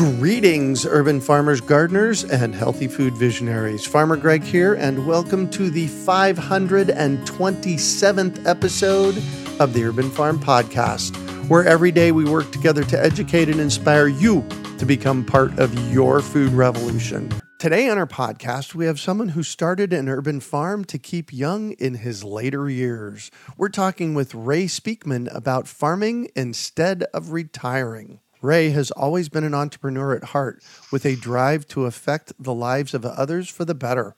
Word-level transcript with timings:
Greetings, 0.00 0.86
urban 0.86 1.20
farmers, 1.20 1.60
gardeners, 1.60 2.24
and 2.24 2.54
healthy 2.54 2.88
food 2.88 3.18
visionaries. 3.18 3.84
Farmer 3.84 4.16
Greg 4.16 4.42
here, 4.42 4.72
and 4.72 5.06
welcome 5.06 5.46
to 5.50 5.68
the 5.68 5.88
527th 5.88 8.46
episode 8.46 9.22
of 9.60 9.74
the 9.74 9.84
Urban 9.84 10.08
Farm 10.08 10.40
Podcast, 10.40 11.14
where 11.50 11.66
every 11.66 11.92
day 11.92 12.12
we 12.12 12.24
work 12.24 12.50
together 12.50 12.82
to 12.82 12.98
educate 12.98 13.50
and 13.50 13.60
inspire 13.60 14.06
you 14.06 14.42
to 14.78 14.86
become 14.86 15.22
part 15.22 15.58
of 15.58 15.92
your 15.92 16.22
food 16.22 16.52
revolution. 16.52 17.30
Today 17.58 17.90
on 17.90 17.98
our 17.98 18.06
podcast, 18.06 18.74
we 18.74 18.86
have 18.86 18.98
someone 18.98 19.28
who 19.28 19.42
started 19.42 19.92
an 19.92 20.08
urban 20.08 20.40
farm 20.40 20.82
to 20.86 20.98
keep 20.98 21.30
young 21.30 21.72
in 21.72 21.96
his 21.96 22.24
later 22.24 22.70
years. 22.70 23.30
We're 23.58 23.68
talking 23.68 24.14
with 24.14 24.34
Ray 24.34 24.64
Speakman 24.64 25.28
about 25.36 25.68
farming 25.68 26.30
instead 26.34 27.02
of 27.12 27.32
retiring. 27.32 28.20
Ray 28.42 28.70
has 28.70 28.90
always 28.92 29.28
been 29.28 29.44
an 29.44 29.54
entrepreneur 29.54 30.14
at 30.14 30.24
heart 30.24 30.62
with 30.90 31.04
a 31.04 31.16
drive 31.16 31.68
to 31.68 31.84
affect 31.84 32.32
the 32.38 32.54
lives 32.54 32.94
of 32.94 33.04
others 33.04 33.48
for 33.48 33.64
the 33.64 33.74
better. 33.74 34.14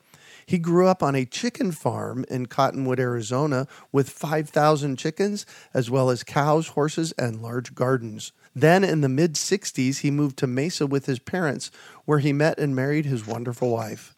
He 0.47 0.59
grew 0.59 0.87
up 0.87 1.03
on 1.03 1.15
a 1.15 1.25
chicken 1.25 1.73
farm 1.73 2.25
in 2.29 2.47
Cottonwood, 2.47 3.01
Arizona, 3.01 3.67
with 3.91 4.11
5,000 4.11 4.97
chickens, 4.97 5.47
as 5.73 5.91
well 5.91 6.11
as 6.11 6.25
cows, 6.25 6.69
horses, 6.69 7.13
and 7.13 7.41
large 7.41 7.75
gardens. 7.75 8.33
Then, 8.55 8.85
in 8.85 9.01
the 9.01 9.09
mid 9.09 9.35
60s, 9.35 10.01
he 10.01 10.11
moved 10.11 10.37
to 10.39 10.47
Mesa 10.47 10.87
with 10.87 11.07
his 11.07 11.19
parents, 11.19 11.71
where 12.05 12.19
he 12.19 12.33
met 12.33 12.59
and 12.59 12.77
married 12.77 13.07
his 13.07 13.27
wonderful 13.27 13.71
wife. 13.71 14.15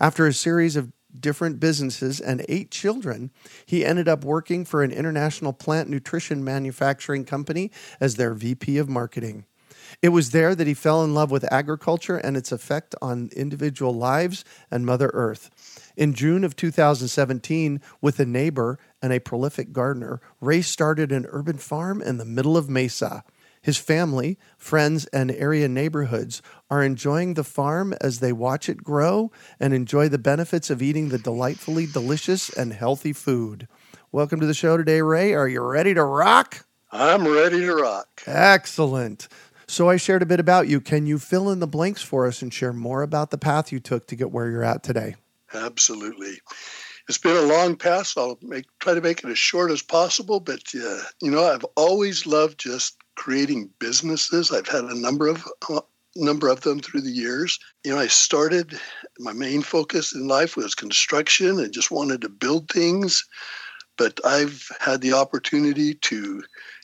After 0.00 0.26
a 0.26 0.32
series 0.32 0.76
of 0.76 0.92
different 1.18 1.60
businesses 1.60 2.20
and 2.20 2.44
eight 2.48 2.70
children, 2.70 3.30
he 3.66 3.84
ended 3.84 4.08
up 4.08 4.24
working 4.24 4.64
for 4.64 4.82
an 4.82 4.90
international 4.90 5.52
plant 5.52 5.88
nutrition 5.88 6.44
manufacturing 6.44 7.24
company 7.24 7.70
as 8.00 8.16
their 8.16 8.34
VP 8.34 8.78
of 8.78 8.88
marketing. 8.88 9.44
It 10.02 10.08
was 10.10 10.30
there 10.30 10.54
that 10.54 10.66
he 10.66 10.74
fell 10.74 11.04
in 11.04 11.14
love 11.14 11.30
with 11.30 11.50
agriculture 11.52 12.16
and 12.16 12.36
its 12.36 12.52
effect 12.52 12.94
on 13.00 13.30
individual 13.36 13.92
lives 13.94 14.44
and 14.70 14.84
Mother 14.84 15.10
Earth. 15.14 15.50
In 15.96 16.14
June 16.14 16.44
of 16.44 16.56
2017, 16.56 17.80
with 18.00 18.18
a 18.18 18.26
neighbor 18.26 18.78
and 19.00 19.12
a 19.12 19.20
prolific 19.20 19.72
gardener, 19.72 20.20
Ray 20.40 20.62
started 20.62 21.12
an 21.12 21.26
urban 21.30 21.58
farm 21.58 22.02
in 22.02 22.18
the 22.18 22.24
middle 22.24 22.56
of 22.56 22.68
Mesa. 22.68 23.24
His 23.64 23.78
family, 23.78 24.38
friends, 24.58 25.06
and 25.06 25.30
area 25.30 25.68
neighborhoods 25.68 26.42
are 26.68 26.82
enjoying 26.82 27.32
the 27.32 27.42
farm 27.42 27.94
as 27.98 28.20
they 28.20 28.30
watch 28.30 28.68
it 28.68 28.84
grow 28.84 29.32
and 29.58 29.72
enjoy 29.72 30.10
the 30.10 30.18
benefits 30.18 30.68
of 30.68 30.82
eating 30.82 31.08
the 31.08 31.16
delightfully 31.16 31.86
delicious 31.86 32.50
and 32.50 32.74
healthy 32.74 33.14
food. 33.14 33.66
Welcome 34.12 34.38
to 34.40 34.46
the 34.46 34.52
show 34.52 34.76
today, 34.76 35.00
Ray. 35.00 35.32
Are 35.32 35.48
you 35.48 35.62
ready 35.62 35.94
to 35.94 36.04
rock? 36.04 36.66
I'm 36.92 37.26
ready 37.26 37.60
to 37.60 37.74
rock. 37.74 38.22
Excellent. 38.26 39.28
So, 39.66 39.88
I 39.88 39.96
shared 39.96 40.20
a 40.20 40.26
bit 40.26 40.40
about 40.40 40.68
you. 40.68 40.78
Can 40.82 41.06
you 41.06 41.18
fill 41.18 41.48
in 41.48 41.60
the 41.60 41.66
blanks 41.66 42.02
for 42.02 42.26
us 42.26 42.42
and 42.42 42.52
share 42.52 42.74
more 42.74 43.00
about 43.00 43.30
the 43.30 43.38
path 43.38 43.72
you 43.72 43.80
took 43.80 44.06
to 44.08 44.14
get 44.14 44.30
where 44.30 44.50
you're 44.50 44.62
at 44.62 44.82
today? 44.82 45.16
Absolutely. 45.54 46.34
It's 47.08 47.18
been 47.18 47.36
a 47.36 47.42
long 47.42 47.76
path. 47.76 48.08
So 48.08 48.20
I'll 48.20 48.38
make, 48.42 48.66
try 48.80 48.94
to 48.94 49.00
make 49.00 49.22
it 49.22 49.30
as 49.30 49.38
short 49.38 49.70
as 49.70 49.82
possible. 49.82 50.40
But, 50.40 50.62
uh, 50.74 51.02
you 51.20 51.30
know, 51.30 51.44
I've 51.44 51.64
always 51.76 52.26
loved 52.26 52.58
just 52.58 52.96
creating 53.16 53.70
businesses. 53.78 54.50
I've 54.50 54.68
had 54.68 54.84
a 54.84 54.98
number 54.98 55.28
of 55.28 55.44
uh, 55.68 55.80
number 56.16 56.48
of 56.48 56.60
them 56.60 56.80
through 56.80 57.00
the 57.00 57.10
years. 57.10 57.58
You 57.84 57.92
know, 57.92 57.98
I 57.98 58.06
started 58.06 58.78
my 59.18 59.32
main 59.32 59.62
focus 59.62 60.14
in 60.14 60.28
life 60.28 60.56
was 60.56 60.74
construction 60.74 61.58
and 61.58 61.72
just 61.72 61.90
wanted 61.90 62.20
to 62.22 62.28
build 62.28 62.70
things, 62.70 63.24
but 63.96 64.20
I've 64.24 64.68
had 64.80 65.00
the 65.00 65.12
opportunity 65.12 65.94
to 65.94 66.42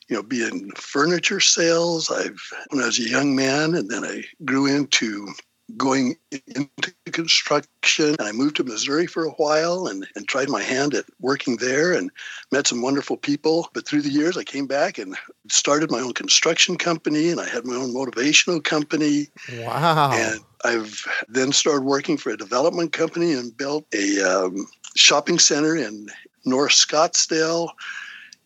you 0.08 0.16
know, 0.16 0.22
be 0.22 0.42
in 0.42 0.72
furniture 0.72 1.38
sales. 1.38 2.10
I've 2.10 2.40
when 2.70 2.82
I 2.82 2.86
was 2.86 2.98
a 2.98 3.08
young 3.08 3.36
man, 3.36 3.74
and 3.74 3.88
then 3.88 4.04
I 4.04 4.24
grew 4.44 4.66
into 4.66 5.28
going 5.76 6.16
into 6.30 6.92
construction. 7.12 8.16
And 8.18 8.22
I 8.22 8.32
moved 8.32 8.56
to 8.56 8.64
Missouri 8.64 9.06
for 9.06 9.24
a 9.24 9.30
while 9.32 9.86
and, 9.86 10.06
and 10.14 10.26
tried 10.26 10.48
my 10.48 10.62
hand 10.62 10.94
at 10.94 11.04
working 11.20 11.56
there 11.56 11.92
and 11.92 12.10
met 12.52 12.66
some 12.66 12.82
wonderful 12.82 13.16
people. 13.16 13.68
But 13.72 13.86
through 13.86 14.02
the 14.02 14.10
years, 14.10 14.36
I 14.36 14.44
came 14.44 14.66
back 14.66 14.98
and 14.98 15.16
started 15.48 15.90
my 15.90 16.00
own 16.00 16.12
construction 16.12 16.76
company 16.76 17.30
and 17.30 17.40
I 17.40 17.48
had 17.48 17.64
my 17.64 17.74
own 17.74 17.94
motivational 17.94 18.62
company. 18.62 19.28
Wow. 19.58 20.12
And 20.12 20.40
I've 20.64 21.04
then 21.28 21.52
started 21.52 21.84
working 21.84 22.16
for 22.16 22.30
a 22.30 22.36
development 22.36 22.92
company 22.92 23.32
and 23.32 23.56
built 23.56 23.86
a 23.94 24.20
um, 24.20 24.66
shopping 24.96 25.38
center 25.38 25.76
in 25.76 26.08
North 26.44 26.72
Scottsdale. 26.72 27.70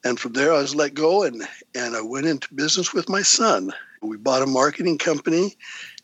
And 0.04 0.20
from 0.20 0.32
there, 0.34 0.52
I 0.52 0.58
was 0.58 0.74
let 0.74 0.94
go 0.94 1.22
and, 1.22 1.42
and 1.74 1.96
I 1.96 2.02
went 2.02 2.26
into 2.26 2.52
business 2.54 2.92
with 2.92 3.08
my 3.08 3.22
son. 3.22 3.72
We 4.02 4.18
bought 4.18 4.42
a 4.42 4.46
marketing 4.46 4.98
company 4.98 5.56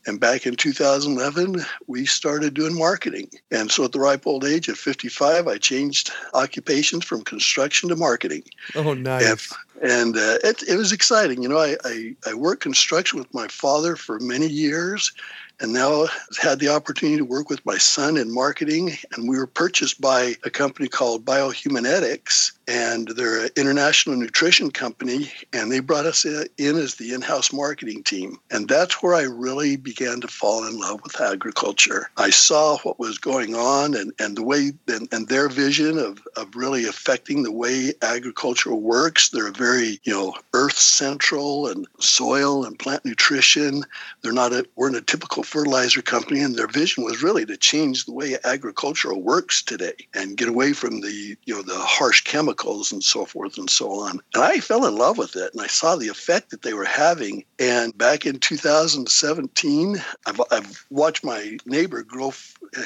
and 0.06 0.18
back 0.18 0.46
in 0.46 0.56
2011, 0.56 1.64
we 1.86 2.06
started 2.06 2.54
doing 2.54 2.76
marketing. 2.76 3.30
And 3.50 3.70
so 3.70 3.84
at 3.84 3.92
the 3.92 4.00
ripe 4.00 4.26
old 4.26 4.44
age 4.44 4.68
of 4.68 4.78
55, 4.78 5.46
I 5.46 5.58
changed 5.58 6.10
occupations 6.32 7.04
from 7.04 7.22
construction 7.22 7.88
to 7.90 7.96
marketing. 7.96 8.44
Oh, 8.74 8.94
nice. 8.94 9.54
And, 9.82 9.90
and 9.90 10.16
uh, 10.16 10.38
it, 10.42 10.62
it 10.68 10.76
was 10.76 10.92
exciting. 10.92 11.42
You 11.42 11.50
know, 11.50 11.58
I, 11.58 11.76
I, 11.84 12.16
I 12.26 12.34
worked 12.34 12.62
construction 12.62 13.18
with 13.18 13.32
my 13.34 13.48
father 13.48 13.94
for 13.96 14.18
many 14.20 14.46
years 14.46 15.12
and 15.60 15.72
now 15.72 16.06
had 16.40 16.58
the 16.58 16.68
opportunity 16.68 17.18
to 17.18 17.24
work 17.24 17.50
with 17.50 17.64
my 17.66 17.76
son 17.76 18.16
in 18.16 18.32
marketing. 18.32 18.96
And 19.12 19.28
we 19.28 19.36
were 19.36 19.46
purchased 19.46 20.00
by 20.00 20.36
a 20.44 20.50
company 20.50 20.88
called 20.88 21.24
Biohumanetics, 21.24 22.52
and 22.70 23.08
they're 23.08 23.46
an 23.46 23.50
international 23.56 24.14
nutrition 24.14 24.70
company. 24.70 25.32
And 25.52 25.72
they 25.72 25.80
brought 25.80 26.06
us 26.06 26.24
in 26.24 26.76
as 26.76 26.94
the 26.94 27.12
in 27.12 27.20
house 27.20 27.52
marketing 27.52 28.04
team. 28.04 28.38
And 28.52 28.68
that's 28.68 29.02
where 29.02 29.14
I 29.14 29.22
really 29.22 29.74
began 29.74 30.20
to 30.20 30.28
fall 30.28 30.64
in 30.64 30.78
love 30.78 31.00
with 31.02 31.20
agriculture. 31.20 32.10
I 32.16 32.30
saw 32.30 32.78
what 32.78 33.00
was 33.00 33.18
going 33.18 33.56
on 33.56 33.94
and, 33.94 34.12
and 34.20 34.36
the 34.36 34.44
way 34.44 34.72
and, 34.86 35.08
and 35.10 35.28
their 35.28 35.48
vision 35.48 35.98
of, 35.98 36.22
of 36.36 36.54
really 36.54 36.84
affecting 36.84 37.42
the 37.42 37.50
way 37.50 37.92
agriculture 38.02 38.74
works. 38.74 39.30
They're 39.30 39.50
very, 39.50 39.98
you 40.04 40.12
know, 40.12 40.34
earth 40.54 40.78
central 40.78 41.66
and 41.66 41.88
soil 41.98 42.64
and 42.64 42.78
plant 42.78 43.04
nutrition. 43.04 43.82
They're 44.22 44.32
not 44.32 44.52
a, 44.52 44.64
we're 44.76 44.88
in 44.88 44.94
a 44.94 45.00
typical 45.00 45.42
fertilizer 45.42 46.02
company, 46.02 46.40
and 46.40 46.54
their 46.54 46.68
vision 46.68 47.02
was 47.02 47.20
really 47.20 47.44
to 47.46 47.56
change 47.56 48.04
the 48.04 48.12
way 48.12 48.36
agriculture 48.44 49.12
works 49.12 49.60
today 49.60 49.94
and 50.14 50.36
get 50.36 50.48
away 50.48 50.72
from 50.72 51.00
the 51.00 51.36
you 51.44 51.54
know 51.54 51.62
the 51.62 51.74
harsh 51.74 52.20
chemicals 52.20 52.59
and 52.64 53.02
so 53.02 53.24
forth 53.24 53.58
and 53.58 53.70
so 53.70 53.92
on. 53.92 54.20
And 54.34 54.42
I 54.42 54.60
fell 54.60 54.86
in 54.86 54.96
love 54.96 55.18
with 55.18 55.36
it, 55.36 55.52
and 55.52 55.62
I 55.62 55.66
saw 55.66 55.96
the 55.96 56.08
effect 56.08 56.50
that 56.50 56.62
they 56.62 56.74
were 56.74 56.84
having. 56.84 57.44
And 57.58 57.96
back 57.96 58.26
in 58.26 58.38
2017, 58.38 60.02
I've, 60.26 60.40
I've 60.50 60.84
watched 60.90 61.24
my 61.24 61.58
neighbor 61.66 62.02
grow 62.02 62.32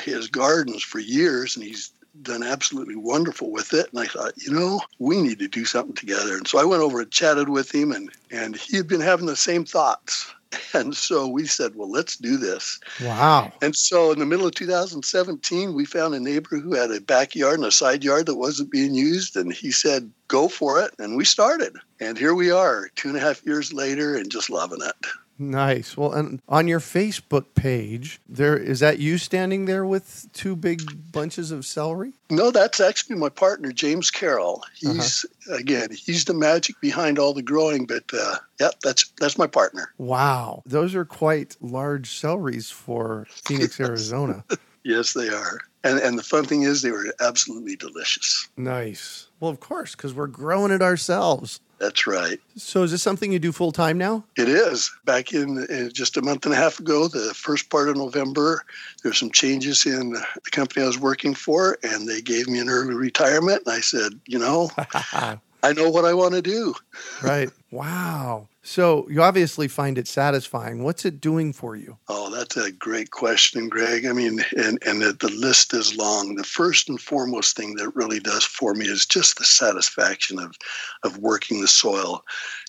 his 0.02 0.28
gardens 0.28 0.82
for 0.82 0.98
years, 0.98 1.56
and 1.56 1.64
he's 1.64 1.90
done 2.22 2.42
absolutely 2.42 2.96
wonderful 2.96 3.50
with 3.50 3.72
it. 3.74 3.88
And 3.90 4.00
I 4.00 4.06
thought, 4.06 4.32
you 4.36 4.52
know, 4.52 4.80
we 4.98 5.20
need 5.20 5.38
to 5.40 5.48
do 5.48 5.64
something 5.64 5.94
together. 5.94 6.36
And 6.36 6.46
so 6.46 6.58
I 6.58 6.64
went 6.64 6.82
over 6.82 7.00
and 7.00 7.10
chatted 7.10 7.48
with 7.48 7.74
him, 7.74 7.92
and, 7.92 8.10
and 8.30 8.56
he 8.56 8.76
had 8.76 8.88
been 8.88 9.00
having 9.00 9.26
the 9.26 9.36
same 9.36 9.64
thoughts. 9.64 10.32
And 10.74 10.96
so 10.96 11.28
we 11.28 11.46
said, 11.46 11.76
well, 11.76 11.90
let's 11.90 12.16
do 12.16 12.36
this. 12.36 12.80
Wow. 13.02 13.52
And 13.62 13.76
so 13.76 14.10
in 14.10 14.18
the 14.18 14.26
middle 14.26 14.46
of 14.46 14.54
2017, 14.54 15.72
we 15.72 15.84
found 15.84 16.14
a 16.14 16.20
neighbor 16.20 16.58
who 16.58 16.74
had 16.74 16.90
a 16.90 17.00
backyard 17.00 17.58
and 17.58 17.66
a 17.66 17.70
side 17.70 18.02
yard 18.02 18.26
that 18.26 18.34
wasn't 18.34 18.72
being 18.72 18.94
used. 18.94 19.36
And 19.36 19.52
he 19.52 19.70
said, 19.70 20.10
go 20.28 20.48
for 20.48 20.82
it. 20.82 20.92
And 20.98 21.16
we 21.16 21.24
started. 21.24 21.74
And 22.00 22.18
here 22.18 22.34
we 22.34 22.50
are, 22.50 22.88
two 22.96 23.08
and 23.08 23.16
a 23.16 23.20
half 23.20 23.46
years 23.46 23.72
later, 23.72 24.16
and 24.16 24.30
just 24.30 24.50
loving 24.50 24.82
it. 24.82 25.06
Nice. 25.38 25.96
Well, 25.96 26.12
and 26.12 26.40
on 26.48 26.68
your 26.68 26.80
Facebook 26.80 27.46
page, 27.54 28.20
there 28.28 28.56
is 28.56 28.80
that 28.80 28.98
you 28.98 29.18
standing 29.18 29.64
there 29.64 29.84
with 29.84 30.28
two 30.32 30.54
big 30.54 31.12
bunches 31.12 31.50
of 31.50 31.66
celery? 31.66 32.12
No, 32.30 32.50
that's 32.50 32.80
actually 32.80 33.16
my 33.16 33.28
partner, 33.28 33.72
James 33.72 34.10
Carroll. 34.10 34.62
He's 34.76 35.26
uh-huh. 35.48 35.56
again, 35.56 35.88
he's 35.90 36.24
the 36.24 36.34
magic 36.34 36.80
behind 36.80 37.18
all 37.18 37.34
the 37.34 37.42
growing, 37.42 37.86
but 37.86 38.04
uh, 38.12 38.36
yeah, 38.60 38.70
that's 38.82 39.10
that's 39.20 39.36
my 39.36 39.46
partner. 39.46 39.92
Wow, 39.98 40.62
those 40.66 40.94
are 40.94 41.04
quite 41.04 41.56
large 41.60 42.08
celeries 42.08 42.72
for 42.72 43.26
Phoenix, 43.30 43.80
Arizona. 43.80 44.44
yes, 44.84 45.14
they 45.14 45.28
are. 45.28 45.60
And 45.82 45.98
and 45.98 46.18
the 46.18 46.22
fun 46.22 46.44
thing 46.44 46.62
is, 46.62 46.82
they 46.82 46.92
were 46.92 47.12
absolutely 47.20 47.76
delicious. 47.76 48.48
Nice. 48.56 49.28
Well, 49.40 49.50
of 49.50 49.60
course, 49.60 49.94
because 49.94 50.14
we're 50.14 50.28
growing 50.28 50.72
it 50.72 50.80
ourselves. 50.80 51.60
That's 51.84 52.06
right. 52.06 52.40
So, 52.56 52.82
is 52.82 52.92
this 52.92 53.02
something 53.02 53.30
you 53.30 53.38
do 53.38 53.52
full 53.52 53.70
time 53.70 53.98
now? 53.98 54.24
It 54.38 54.48
is. 54.48 54.90
Back 55.04 55.34
in, 55.34 55.66
in, 55.68 55.92
just 55.92 56.16
a 56.16 56.22
month 56.22 56.46
and 56.46 56.54
a 56.54 56.56
half 56.56 56.80
ago, 56.80 57.08
the 57.08 57.34
first 57.34 57.68
part 57.68 57.90
of 57.90 57.96
November, 57.98 58.64
there 59.02 59.10
were 59.10 59.14
some 59.14 59.30
changes 59.30 59.84
in 59.84 60.12
the 60.12 60.50
company 60.50 60.82
I 60.82 60.86
was 60.86 60.98
working 60.98 61.34
for, 61.34 61.76
and 61.82 62.08
they 62.08 62.22
gave 62.22 62.48
me 62.48 62.58
an 62.58 62.70
early 62.70 62.94
retirement. 62.94 63.64
And 63.66 63.74
I 63.74 63.80
said, 63.80 64.18
you 64.24 64.38
know, 64.38 64.70
I 65.64 65.72
know 65.72 65.88
what 65.88 66.04
I 66.04 66.12
want 66.12 66.34
to 66.34 66.42
do. 66.42 66.74
right. 67.22 67.50
Wow. 67.70 68.48
So 68.62 69.08
you 69.08 69.22
obviously 69.22 69.66
find 69.66 69.96
it 69.96 70.06
satisfying. 70.06 70.82
What's 70.82 71.06
it 71.06 71.22
doing 71.22 71.54
for 71.54 71.74
you? 71.74 71.96
Oh, 72.06 72.28
that's 72.28 72.58
a 72.58 72.70
great 72.70 73.10
question, 73.10 73.70
Greg. 73.70 74.04
I 74.04 74.12
mean, 74.12 74.44
and, 74.58 74.78
and 74.86 75.00
the, 75.00 75.14
the 75.14 75.30
list 75.30 75.72
is 75.72 75.96
long. 75.96 76.34
The 76.34 76.44
first 76.44 76.90
and 76.90 77.00
foremost 77.00 77.56
thing 77.56 77.76
that 77.76 77.96
really 77.96 78.20
does 78.20 78.44
for 78.44 78.74
me 78.74 78.84
is 78.84 79.06
just 79.06 79.38
the 79.38 79.44
satisfaction 79.46 80.38
of, 80.38 80.54
of 81.02 81.16
working 81.16 81.62
the 81.62 81.68
soil. 81.68 82.22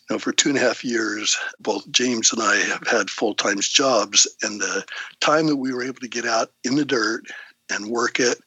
You 0.09 0.15
know, 0.15 0.19
for 0.19 0.31
two 0.31 0.49
and 0.49 0.57
a 0.57 0.61
half 0.61 0.85
years, 0.85 1.35
both 1.59 1.89
James 1.91 2.31
and 2.31 2.41
I 2.41 2.55
have 2.55 2.87
had 2.87 3.09
full 3.09 3.35
time 3.35 3.59
jobs, 3.59 4.25
and 4.41 4.61
the 4.61 4.85
time 5.19 5.47
that 5.47 5.57
we 5.57 5.73
were 5.73 5.83
able 5.83 5.99
to 5.99 6.07
get 6.07 6.25
out 6.25 6.51
in 6.63 6.75
the 6.75 6.85
dirt 6.85 7.23
and 7.69 7.89
work 7.89 8.21
it 8.21 8.39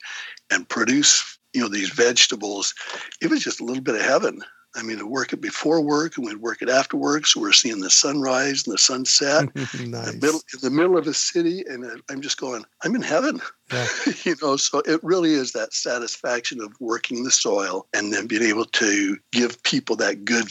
and 0.50 0.68
produce, 0.68 1.38
you 1.52 1.60
know, 1.60 1.68
these 1.68 1.90
vegetables, 1.90 2.74
it 3.20 3.30
was 3.30 3.42
just 3.42 3.60
a 3.60 3.64
little 3.64 3.82
bit 3.82 3.94
of 3.94 4.02
heaven. 4.02 4.42
I 4.76 4.82
mean, 4.82 4.98
to 4.98 5.06
work 5.06 5.32
it 5.32 5.40
before 5.40 5.80
work 5.80 6.16
and 6.16 6.26
we'd 6.26 6.36
work 6.36 6.60
it 6.60 6.68
after 6.68 6.96
work. 6.96 7.26
So 7.26 7.40
we're 7.40 7.52
seeing 7.52 7.80
the 7.80 7.90
sunrise 7.90 8.64
and 8.66 8.74
the 8.74 8.78
sunset 8.78 9.54
nice. 9.56 9.74
in, 9.80 9.90
the 9.90 10.18
middle, 10.20 10.40
in 10.52 10.60
the 10.62 10.70
middle 10.70 10.98
of 10.98 11.06
a 11.06 11.14
city. 11.14 11.64
And 11.66 12.02
I'm 12.10 12.20
just 12.20 12.38
going, 12.38 12.64
I'm 12.84 12.94
in 12.94 13.02
heaven. 13.02 13.40
Yeah. 13.72 13.86
you 14.24 14.36
know, 14.42 14.56
so 14.56 14.80
it 14.80 15.02
really 15.02 15.32
is 15.32 15.52
that 15.52 15.72
satisfaction 15.72 16.60
of 16.60 16.72
working 16.80 17.24
the 17.24 17.30
soil 17.30 17.86
and 17.94 18.12
then 18.12 18.26
being 18.26 18.42
able 18.42 18.66
to 18.66 19.16
give 19.32 19.62
people 19.62 19.96
that 19.96 20.24
good 20.24 20.48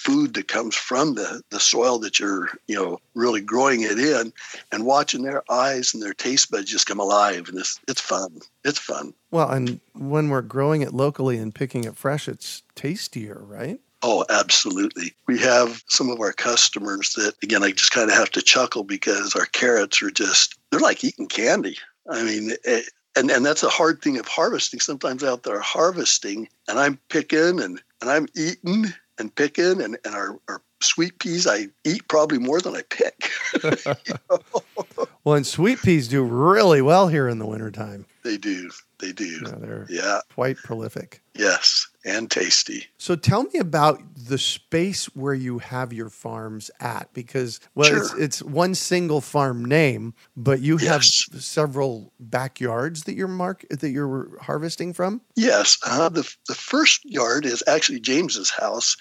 food 0.00 0.34
that 0.34 0.48
comes 0.48 0.74
from 0.74 1.14
the, 1.14 1.42
the 1.50 1.60
soil 1.60 1.98
that 1.98 2.18
you're, 2.18 2.48
you 2.66 2.74
know, 2.74 2.98
really 3.14 3.40
growing 3.40 3.82
it 3.82 3.98
in 3.98 4.32
and 4.72 4.86
watching 4.86 5.22
their 5.22 5.42
eyes 5.50 5.92
and 5.92 6.02
their 6.02 6.14
taste 6.14 6.50
buds 6.50 6.70
just 6.70 6.86
come 6.86 7.00
alive. 7.00 7.48
And 7.48 7.58
it's, 7.58 7.78
it's 7.86 8.00
fun. 8.00 8.38
It's 8.64 8.78
fun. 8.78 9.12
Well, 9.30 9.50
and 9.50 9.80
when 9.94 10.30
we're 10.30 10.42
growing 10.42 10.80
it 10.80 10.94
locally 10.94 11.36
and 11.36 11.54
picking 11.54 11.84
it 11.84 11.96
fresh, 11.96 12.28
it's 12.28 12.62
tastier, 12.74 13.42
right? 13.46 13.78
Oh, 14.02 14.24
absolutely. 14.30 15.12
We 15.26 15.38
have 15.40 15.84
some 15.88 16.08
of 16.08 16.20
our 16.20 16.32
customers 16.32 17.12
that, 17.14 17.34
again, 17.42 17.62
I 17.62 17.72
just 17.72 17.92
kind 17.92 18.10
of 18.10 18.16
have 18.16 18.30
to 18.30 18.42
chuckle 18.42 18.84
because 18.84 19.34
our 19.34 19.46
carrots 19.46 20.00
are 20.02 20.10
just, 20.10 20.56
they're 20.70 20.80
like 20.80 21.04
eating 21.04 21.28
candy. 21.28 21.76
I 22.08 22.22
mean, 22.22 22.52
it, 22.52 22.60
eh, 22.64 22.82
and, 23.16 23.30
and 23.30 23.44
that's 23.44 23.64
a 23.64 23.68
hard 23.68 24.00
thing 24.00 24.18
of 24.18 24.28
harvesting. 24.28 24.80
Sometimes 24.80 25.22
out 25.22 25.42
there 25.42 25.60
harvesting 25.60 26.48
and 26.68 26.78
I'm 26.78 26.98
picking 27.10 27.60
and, 27.60 27.82
and 28.00 28.10
I'm 28.10 28.28
eating 28.34 28.86
and 29.20 29.34
picking 29.34 29.80
and, 29.80 29.98
and 30.04 30.14
our, 30.14 30.40
our 30.48 30.62
sweet 30.82 31.18
peas 31.18 31.46
I 31.46 31.66
eat 31.84 32.08
probably 32.08 32.38
more 32.38 32.60
than 32.60 32.74
I 32.74 32.82
pick. 32.88 33.30
well, 35.24 35.36
and 35.36 35.46
sweet 35.46 35.80
peas 35.82 36.08
do 36.08 36.24
really 36.24 36.82
well 36.82 37.08
here 37.08 37.28
in 37.28 37.38
the 37.38 37.46
wintertime. 37.46 38.06
They 38.24 38.36
do. 38.36 38.70
They 38.98 39.12
do. 39.12 39.40
Yeah, 39.44 39.54
they're 39.58 39.86
yeah. 39.88 40.20
quite 40.34 40.56
prolific. 40.56 41.22
Yes, 41.34 41.86
and 42.04 42.30
tasty. 42.30 42.86
So 42.98 43.16
tell 43.16 43.44
me 43.44 43.58
about 43.58 44.00
the 44.14 44.38
space 44.38 45.06
where 45.06 45.34
you 45.34 45.58
have 45.58 45.92
your 45.92 46.08
farms 46.08 46.70
at 46.80 47.12
because 47.12 47.60
well 47.74 47.88
sure. 47.88 47.98
it's, 47.98 48.14
it's 48.14 48.42
one 48.42 48.74
single 48.74 49.20
farm 49.20 49.64
name, 49.64 50.14
but 50.36 50.60
you 50.60 50.76
have 50.78 51.04
several 51.04 52.12
backyards 52.18 53.04
that 53.04 53.14
you're 53.14 53.28
mark 53.28 53.64
that 53.70 53.90
you're 53.90 54.38
harvesting 54.40 54.92
from? 54.92 55.20
Yes. 55.36 55.78
Uh, 55.86 56.08
the 56.08 56.32
the 56.48 56.54
first 56.54 57.04
yard 57.04 57.44
is 57.44 57.62
actually 57.66 58.00
James's 58.00 58.50
house. 58.50 58.96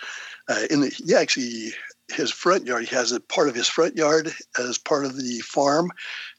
Uh, 0.47 0.65
in 0.71 0.81
the, 0.81 0.89
he 0.89 1.13
actually 1.15 1.73
his 2.11 2.31
front 2.31 2.65
yard. 2.65 2.85
He 2.85 2.95
has 2.95 3.11
a 3.11 3.19
part 3.19 3.49
of 3.49 3.55
his 3.55 3.67
front 3.67 3.95
yard 3.95 4.31
as 4.57 4.77
part 4.77 5.05
of 5.05 5.17
the 5.17 5.39
farm, 5.39 5.91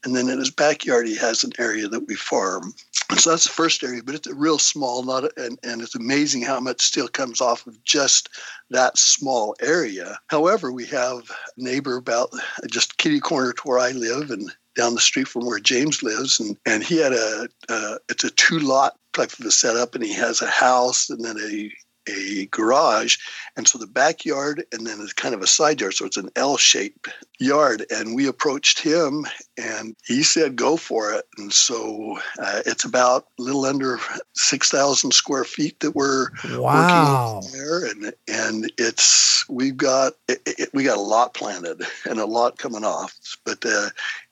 and 0.05 0.15
then 0.15 0.29
in 0.29 0.39
his 0.39 0.51
backyard 0.51 1.07
he 1.07 1.17
has 1.17 1.45
an 1.45 1.53
area 1.59 1.89
that 1.89 2.07
we 2.07 2.15
farm. 2.15 2.75
And 3.11 3.19
so 3.19 3.31
that's 3.31 3.45
the 3.45 3.51
first 3.51 3.83
area, 3.83 4.03
but 4.05 4.15
it's 4.15 4.29
a 4.29 4.35
real 4.35 4.59
small, 4.59 5.03
not 5.03 5.25
a, 5.25 5.33
and 5.37 5.59
and 5.63 5.83
it's 5.83 5.95
amazing 5.95 6.43
how 6.43 6.61
much 6.61 6.81
still 6.81 7.09
comes 7.09 7.41
off 7.41 7.67
of 7.67 7.83
just 7.85 8.29
that 8.71 8.97
small 8.99 9.57
area. 9.61 10.19
However, 10.29 10.71
we 10.73 10.87
have 10.87 11.31
a 11.31 11.35
neighbor 11.57 11.97
about 11.97 12.31
just 12.71 12.99
kitty 12.99 13.21
corner 13.21 13.53
to 13.53 13.63
where 13.63 13.79
I 13.79 13.91
live, 13.91 14.31
and 14.31 14.51
down 14.77 14.95
the 14.95 15.01
street 15.01 15.29
from 15.29 15.47
where 15.47 15.59
James 15.59 16.03
lives, 16.03 16.41
and 16.41 16.57
and 16.67 16.83
he 16.83 16.99
had 16.99 17.13
a 17.13 17.49
uh, 17.69 17.97
it's 18.09 18.25
a 18.25 18.31
two 18.31 18.59
lot 18.59 18.97
type 19.13 19.33
of 19.39 19.45
a 19.45 19.51
setup, 19.51 19.95
and 19.95 20.05
he 20.05 20.15
has 20.15 20.41
a 20.41 20.47
house 20.47 21.11
and 21.11 21.25
then 21.25 21.37
a 21.39 21.71
a 22.11 22.47
garage. 22.47 23.17
And 23.57 23.67
so 23.67 23.79
the 23.79 23.87
backyard 23.87 24.65
and 24.73 24.87
then 24.87 25.01
it's 25.01 25.12
kind 25.12 25.35
of 25.35 25.43
a 25.43 25.47
side 25.47 25.81
yard. 25.81 25.95
So 25.95 26.07
it's 26.07 26.17
an 26.17 26.31
L 26.37 26.57
shaped 26.57 27.09
yard. 27.39 27.87
And 27.91 28.15
we 28.15 28.27
approached 28.27 28.81
him 28.81 29.27
and 29.57 29.97
he 30.05 30.23
said, 30.23 30.57
go 30.57 30.77
for 30.77 31.12
it. 31.12 31.25
And 31.39 31.53
so 31.53 32.19
uh, 32.39 32.62
it's 32.67 32.85
about 32.85 33.27
a 33.39 33.43
little 33.43 33.65
under 33.65 33.99
6,000 34.35 35.12
square 35.12 35.45
feet 35.45 35.81
that 35.81 35.95
we're 35.95 36.29
wow. 36.51 37.37
working 37.37 37.53
there. 37.53 37.85
And, 37.87 38.12
and 38.29 38.73
it's, 38.79 39.49
we've 39.49 39.77
got, 39.77 40.15
it, 40.29 40.41
it, 40.47 40.71
we 40.75 40.85
got 40.85 40.99
a 40.99 41.03
lot 41.03 41.35
planted 41.35 41.83
and 42.09 42.19
a 42.19 42.27
lot 42.27 42.59
coming 42.59 42.85
off. 42.85 43.17
But 43.45 43.64
uh, 43.64 43.90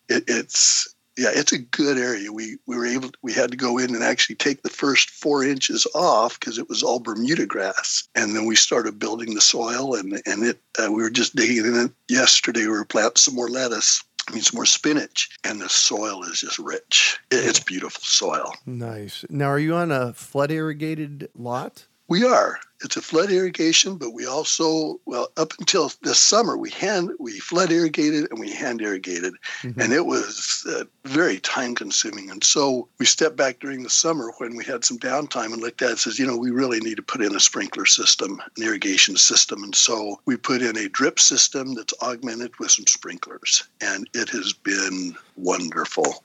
it, 0.09 0.25
it's, 0.27 0.95
yeah, 1.19 1.31
it's 1.33 1.53
a 1.53 1.59
good 1.59 1.99
area. 1.99 2.33
We 2.33 2.59
we 2.67 2.77
were 2.77 2.87
able 2.87 3.11
we 3.23 3.33
had 3.33 3.51
to 3.51 3.57
go 3.57 3.77
in 3.77 3.95
and 3.95 4.05
actually 4.05 4.37
take 4.37 4.63
the 4.63 4.71
first 4.71 5.11
four 5.11 5.45
inches 5.45 5.85
off 5.95 6.39
because 6.39 6.59
it 6.59 6.69
was 6.69 6.83
all 6.83 7.01
Bermuda 7.01 7.45
grass, 7.45 8.09
and 8.15 8.37
then 8.37 8.47
we 8.47 8.55
started 8.55 9.01
building 9.01 9.35
the 9.35 9.41
soil 9.41 9.97
and 9.97 10.23
and 10.25 10.45
it 10.45 10.61
uh, 10.79 10.91
we 10.93 11.03
were 11.03 11.11
just 11.11 11.35
digging 11.35 11.67
in 11.67 11.75
it 11.75 11.91
yesterday. 12.09 12.61
We 12.61 12.69
were 12.69 12.85
planting 12.85 13.17
some 13.17 13.35
more 13.35 13.51
lettuce. 13.51 14.03
I 14.29 14.33
mean, 14.33 14.43
some 14.43 14.59
more 14.59 14.67
spinach, 14.67 15.31
and 15.43 15.61
the 15.61 15.71
soil 15.71 16.23
is 16.23 16.41
just 16.41 16.59
rich. 16.59 17.19
It's 17.31 17.61
beautiful 17.61 18.03
soil. 18.05 18.53
Nice. 18.67 19.25
Now, 19.31 19.47
are 19.47 19.59
you 19.59 19.75
on 19.75 19.91
a 19.91 20.13
flood 20.13 20.51
irrigated 20.51 21.31
lot? 21.35 21.87
We 22.09 22.25
are. 22.25 22.59
It's 22.83 22.97
a 22.97 23.03
flood 23.03 23.31
irrigation, 23.31 23.97
but 23.97 24.15
we 24.15 24.25
also, 24.25 24.99
well, 25.05 25.29
up 25.37 25.53
until 25.59 25.93
this 26.03 26.19
summer, 26.19 26.57
we 26.57 26.71
hand 26.71 27.11
we 27.19 27.39
flood 27.39 27.71
irrigated 27.71 28.31
and 28.31 28.39
we 28.41 28.53
hand 28.53 28.81
irrigated, 28.81 29.35
mm-hmm. 29.63 29.79
and 29.81 29.93
it 29.93 30.07
was 30.07 30.65
uh, 30.71 30.85
very 31.05 31.39
time 31.41 31.75
consuming. 31.75 32.31
And 32.31 32.43
so 32.43 32.89
we 32.99 33.05
stepped 33.05 33.37
back 33.37 33.59
during 33.59 33.83
the 33.83 33.91
summer 33.91 34.33
when 34.39 34.57
we 34.57 34.65
had 34.65 34.85
some 34.85 34.99
downtime 34.99 35.53
and 35.53 35.61
looked 35.61 35.83
at 35.83 35.89
it 35.89 35.91
and 35.91 35.99
says, 35.99 36.19
you 36.19 36.27
know, 36.27 36.37
we 36.37 36.51
really 36.51 36.81
need 36.81 36.97
to 36.97 37.03
put 37.03 37.21
in 37.21 37.35
a 37.35 37.41
sprinkler 37.41 37.85
system, 37.85 38.41
an 38.57 38.63
irrigation 38.63 39.17
system. 39.17 39.63
And 39.65 39.75
so 39.75 40.21
we 40.25 40.37
put 40.37 40.63
in 40.63 40.79
a 40.79 40.89
drip 40.89 41.19
system 41.19 41.75
that's 41.75 41.95
augmented 42.01 42.59
with 42.59 42.71
some 42.71 42.87
sprinklers, 42.87 43.65
and 43.81 44.09
it 44.15 44.31
has 44.31 44.53
been 44.53 45.15
wonderful. 45.37 46.25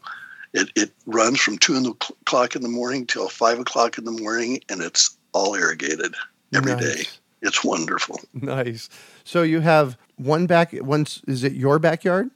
It, 0.54 0.70
it 0.76 0.92
runs 1.08 1.42
from 1.42 1.58
two 1.58 1.98
o'clock 2.22 2.56
in 2.56 2.62
the 2.62 2.70
morning 2.70 3.08
till 3.08 3.28
five 3.28 3.60
o'clock 3.60 3.98
in 3.98 4.06
the 4.06 4.12
morning, 4.12 4.62
and 4.70 4.84
it's 4.84 5.18
all 5.34 5.56
irrigated 5.56 6.16
every 6.54 6.74
nice. 6.74 6.96
day. 6.96 7.04
It's 7.42 7.64
wonderful. 7.64 8.20
Nice. 8.34 8.90
So 9.24 9.42
you 9.42 9.60
have 9.60 9.98
one 10.16 10.48
back. 10.48 10.72
Once 10.74 11.22
is 11.28 11.44
it 11.44 11.54
your 11.54 11.80
backyard? 11.80 12.30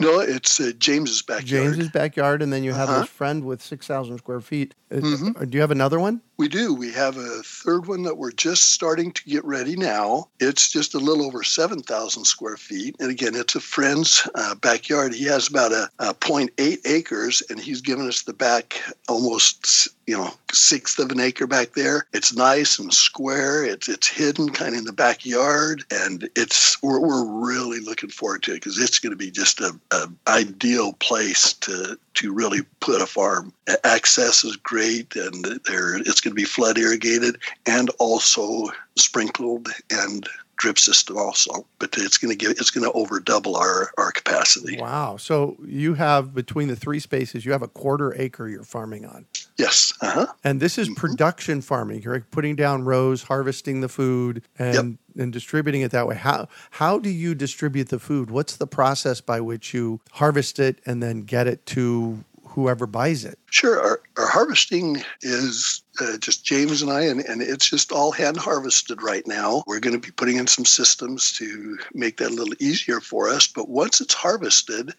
No, 0.00 0.20
it's 0.20 0.60
uh, 0.60 0.70
James's 0.78 1.22
backyard. 1.22 1.46
James's 1.46 1.90
backyard, 1.90 2.40
and 2.40 2.52
then 2.52 2.62
you 2.62 2.72
have 2.72 2.88
uh-huh. 2.88 3.00
this 3.00 3.08
friend 3.08 3.44
with 3.44 3.60
six 3.60 3.86
thousand 3.86 4.18
square 4.18 4.40
feet. 4.40 4.74
Mm-hmm. 4.90 5.44
Do 5.44 5.56
you 5.56 5.60
have 5.60 5.70
another 5.70 6.00
one? 6.00 6.20
We 6.38 6.48
do. 6.48 6.72
We 6.72 6.92
have 6.92 7.16
a 7.16 7.42
third 7.42 7.86
one 7.86 8.04
that 8.04 8.16
we're 8.16 8.30
just 8.30 8.72
starting 8.72 9.10
to 9.12 9.24
get 9.24 9.44
ready 9.44 9.74
now. 9.74 10.28
It's 10.38 10.70
just 10.70 10.94
a 10.94 10.98
little 10.98 11.26
over 11.26 11.42
7,000 11.42 12.24
square 12.24 12.56
feet. 12.56 12.94
And 13.00 13.10
again, 13.10 13.34
it's 13.34 13.56
a 13.56 13.60
friend's 13.60 14.28
uh, 14.36 14.54
backyard. 14.54 15.14
He 15.14 15.24
has 15.24 15.48
about 15.48 15.72
a, 15.72 15.90
a 15.98 16.14
0.8 16.14 16.78
acres, 16.86 17.42
and 17.50 17.58
he's 17.58 17.80
given 17.80 18.06
us 18.06 18.22
the 18.22 18.32
back 18.32 18.80
almost, 19.08 19.88
you 20.06 20.16
know, 20.16 20.32
sixth 20.52 21.00
of 21.00 21.10
an 21.10 21.18
acre 21.18 21.48
back 21.48 21.72
there. 21.72 22.06
It's 22.12 22.34
nice 22.34 22.78
and 22.78 22.94
square. 22.94 23.64
It's 23.64 23.88
it's 23.88 24.06
hidden 24.06 24.50
kind 24.50 24.74
of 24.74 24.78
in 24.78 24.84
the 24.84 24.92
backyard, 24.92 25.84
and 25.90 26.30
it's 26.36 26.80
we're, 26.82 27.00
we're 27.00 27.26
really 27.26 27.80
looking 27.80 28.10
forward 28.10 28.44
to 28.44 28.52
it 28.52 28.56
because 28.56 28.78
it's 28.78 29.00
going 29.00 29.10
to 29.10 29.16
be 29.16 29.30
just 29.30 29.60
a, 29.60 29.78
a 29.90 30.08
ideal 30.28 30.92
place 30.94 31.52
to 31.54 31.98
to 32.14 32.32
really 32.32 32.60
put 32.80 33.00
a 33.00 33.06
farm. 33.06 33.52
Access 33.84 34.44
is 34.44 34.56
great, 34.56 34.77
and 35.16 35.60
there 35.66 35.96
it's 35.96 36.20
going 36.20 36.32
to 36.32 36.40
be 36.40 36.44
flood 36.44 36.78
irrigated 36.78 37.38
and 37.66 37.90
also 37.98 38.66
sprinkled 38.96 39.68
and 39.90 40.28
drip 40.56 40.78
system 40.78 41.16
also 41.16 41.64
but 41.78 41.96
it's 41.96 42.18
going 42.18 42.36
to 42.36 42.36
get 42.36 42.58
it's 42.58 42.70
going 42.70 42.84
to 42.84 42.92
over 42.92 43.20
double 43.20 43.56
our 43.56 43.92
our 43.96 44.10
capacity. 44.10 44.78
Wow. 44.78 45.16
So 45.16 45.56
you 45.64 45.94
have 45.94 46.34
between 46.34 46.68
the 46.68 46.76
three 46.76 46.98
spaces 46.98 47.44
you 47.44 47.52
have 47.52 47.62
a 47.62 47.68
quarter 47.68 48.14
acre 48.20 48.48
you're 48.48 48.64
farming 48.64 49.06
on. 49.06 49.26
Yes. 49.56 49.92
Uh-huh. 50.00 50.26
and 50.44 50.60
this 50.60 50.78
is 50.78 50.88
mm-hmm. 50.88 50.94
production 50.94 51.60
farming 51.62 52.02
you're 52.02 52.20
putting 52.20 52.56
down 52.56 52.84
rows 52.84 53.24
harvesting 53.24 53.80
the 53.80 53.88
food 53.88 54.42
and 54.58 54.74
yep. 54.74 55.22
and 55.22 55.32
distributing 55.32 55.82
it 55.82 55.92
that 55.92 56.06
way. 56.06 56.16
How 56.16 56.48
how 56.72 56.98
do 56.98 57.10
you 57.10 57.34
distribute 57.34 57.88
the 57.88 57.98
food? 57.98 58.30
What's 58.30 58.56
the 58.56 58.66
process 58.66 59.20
by 59.20 59.40
which 59.40 59.72
you 59.72 60.00
harvest 60.12 60.58
it 60.58 60.80
and 60.84 61.02
then 61.02 61.22
get 61.22 61.46
it 61.46 61.64
to 61.66 62.24
whoever 62.58 62.86
buys 62.86 63.24
it. 63.24 63.38
Sure 63.50 63.80
our, 63.80 64.00
our 64.16 64.26
harvesting 64.26 65.02
is 65.22 65.82
uh, 66.00 66.18
just 66.18 66.44
James 66.44 66.82
and 66.82 66.90
I, 66.90 67.02
and, 67.02 67.20
and 67.20 67.42
it's 67.42 67.68
just 67.68 67.92
all 67.92 68.12
hand 68.12 68.36
harvested 68.36 69.02
right 69.02 69.26
now. 69.26 69.62
We're 69.66 69.80
going 69.80 69.98
to 69.98 70.06
be 70.06 70.12
putting 70.12 70.36
in 70.36 70.46
some 70.46 70.64
systems 70.64 71.32
to 71.32 71.78
make 71.94 72.18
that 72.18 72.30
a 72.30 72.34
little 72.34 72.54
easier 72.58 73.00
for 73.00 73.28
us. 73.28 73.46
But 73.46 73.68
once 73.68 74.00
it's 74.00 74.14
harvested, 74.14 74.94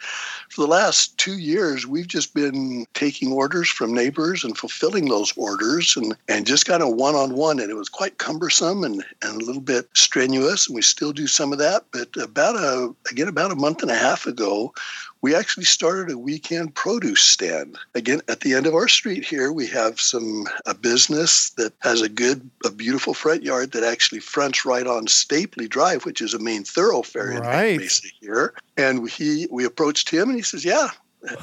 for 0.50 0.62
the 0.62 0.68
last 0.68 1.18
two 1.18 1.38
years, 1.38 1.88
we've 1.88 2.08
just 2.08 2.34
been 2.34 2.86
taking 2.94 3.32
orders 3.32 3.70
from 3.70 3.94
neighbors 3.94 4.44
and 4.44 4.58
fulfilling 4.58 5.10
those 5.10 5.34
orders 5.38 5.96
and, 5.96 6.15
and 6.27 6.46
just 6.46 6.65
kind 6.65 6.84
of 6.84 6.96
one 6.96 7.15
on 7.15 7.36
one. 7.36 7.60
And 7.60 7.72
it 7.72 7.75
was 7.75 7.89
quite 7.89 8.18
cumbersome 8.18 8.84
and, 8.84 9.03
and 9.22 9.41
a 9.41 9.46
little 9.46 9.62
bit 9.62 9.89
strenuous. 9.94 10.68
And 10.68 10.75
we 10.75 10.82
still 10.82 11.13
do 11.13 11.27
some 11.27 11.51
of 11.53 11.60
that. 11.60 11.86
But 11.91 12.10
about 12.18 12.56
a, 12.56 12.94
again, 13.10 13.27
about 13.27 13.51
a 13.51 13.56
month 13.56 13.82
and 13.82 13.91
a 13.91 13.96
half 13.96 14.25
ago, 14.25 14.74
we 15.22 15.36
actually 15.36 15.65
started 15.65 16.13
a 16.13 16.18
weekend 16.18 16.75
produce 16.75 17.22
stand. 17.22 17.77
Again, 17.94 18.22
at 18.29 18.39
the 18.39 18.53
end 18.53 18.65
of 18.68 18.74
our 18.74 18.88
street 18.88 19.25
here, 19.25 19.51
we 19.51 19.68
have 19.68 20.00
some 20.00 20.46
a 20.65 20.74
business 20.74 20.88
that 20.98 21.74
has 21.79 22.01
a 22.01 22.10
good, 22.10 22.50
a 22.65 22.72
beautiful 22.72 23.13
front 23.13 23.43
yard 23.43 23.72
that 23.72 23.84
actually 23.84 24.19
fronts 24.19 24.65
right 24.65 24.88
on 24.88 25.05
Stapley 25.05 25.69
Drive, 25.69 26.05
which 26.05 26.22
is 26.22 26.34
a 26.34 26.39
main 26.39 26.63
thoroughfare 26.63 27.39
right. 27.41 27.72
in 27.72 27.77
Mesa 27.77 28.08
here. 28.19 28.53
And 28.77 29.10
he, 29.10 29.48
we 29.51 29.65
approached 29.65 30.10
him, 30.10 30.29
and 30.29 30.38
he 30.38 30.43
says, 30.43 30.63
"Yeah, 30.65 30.89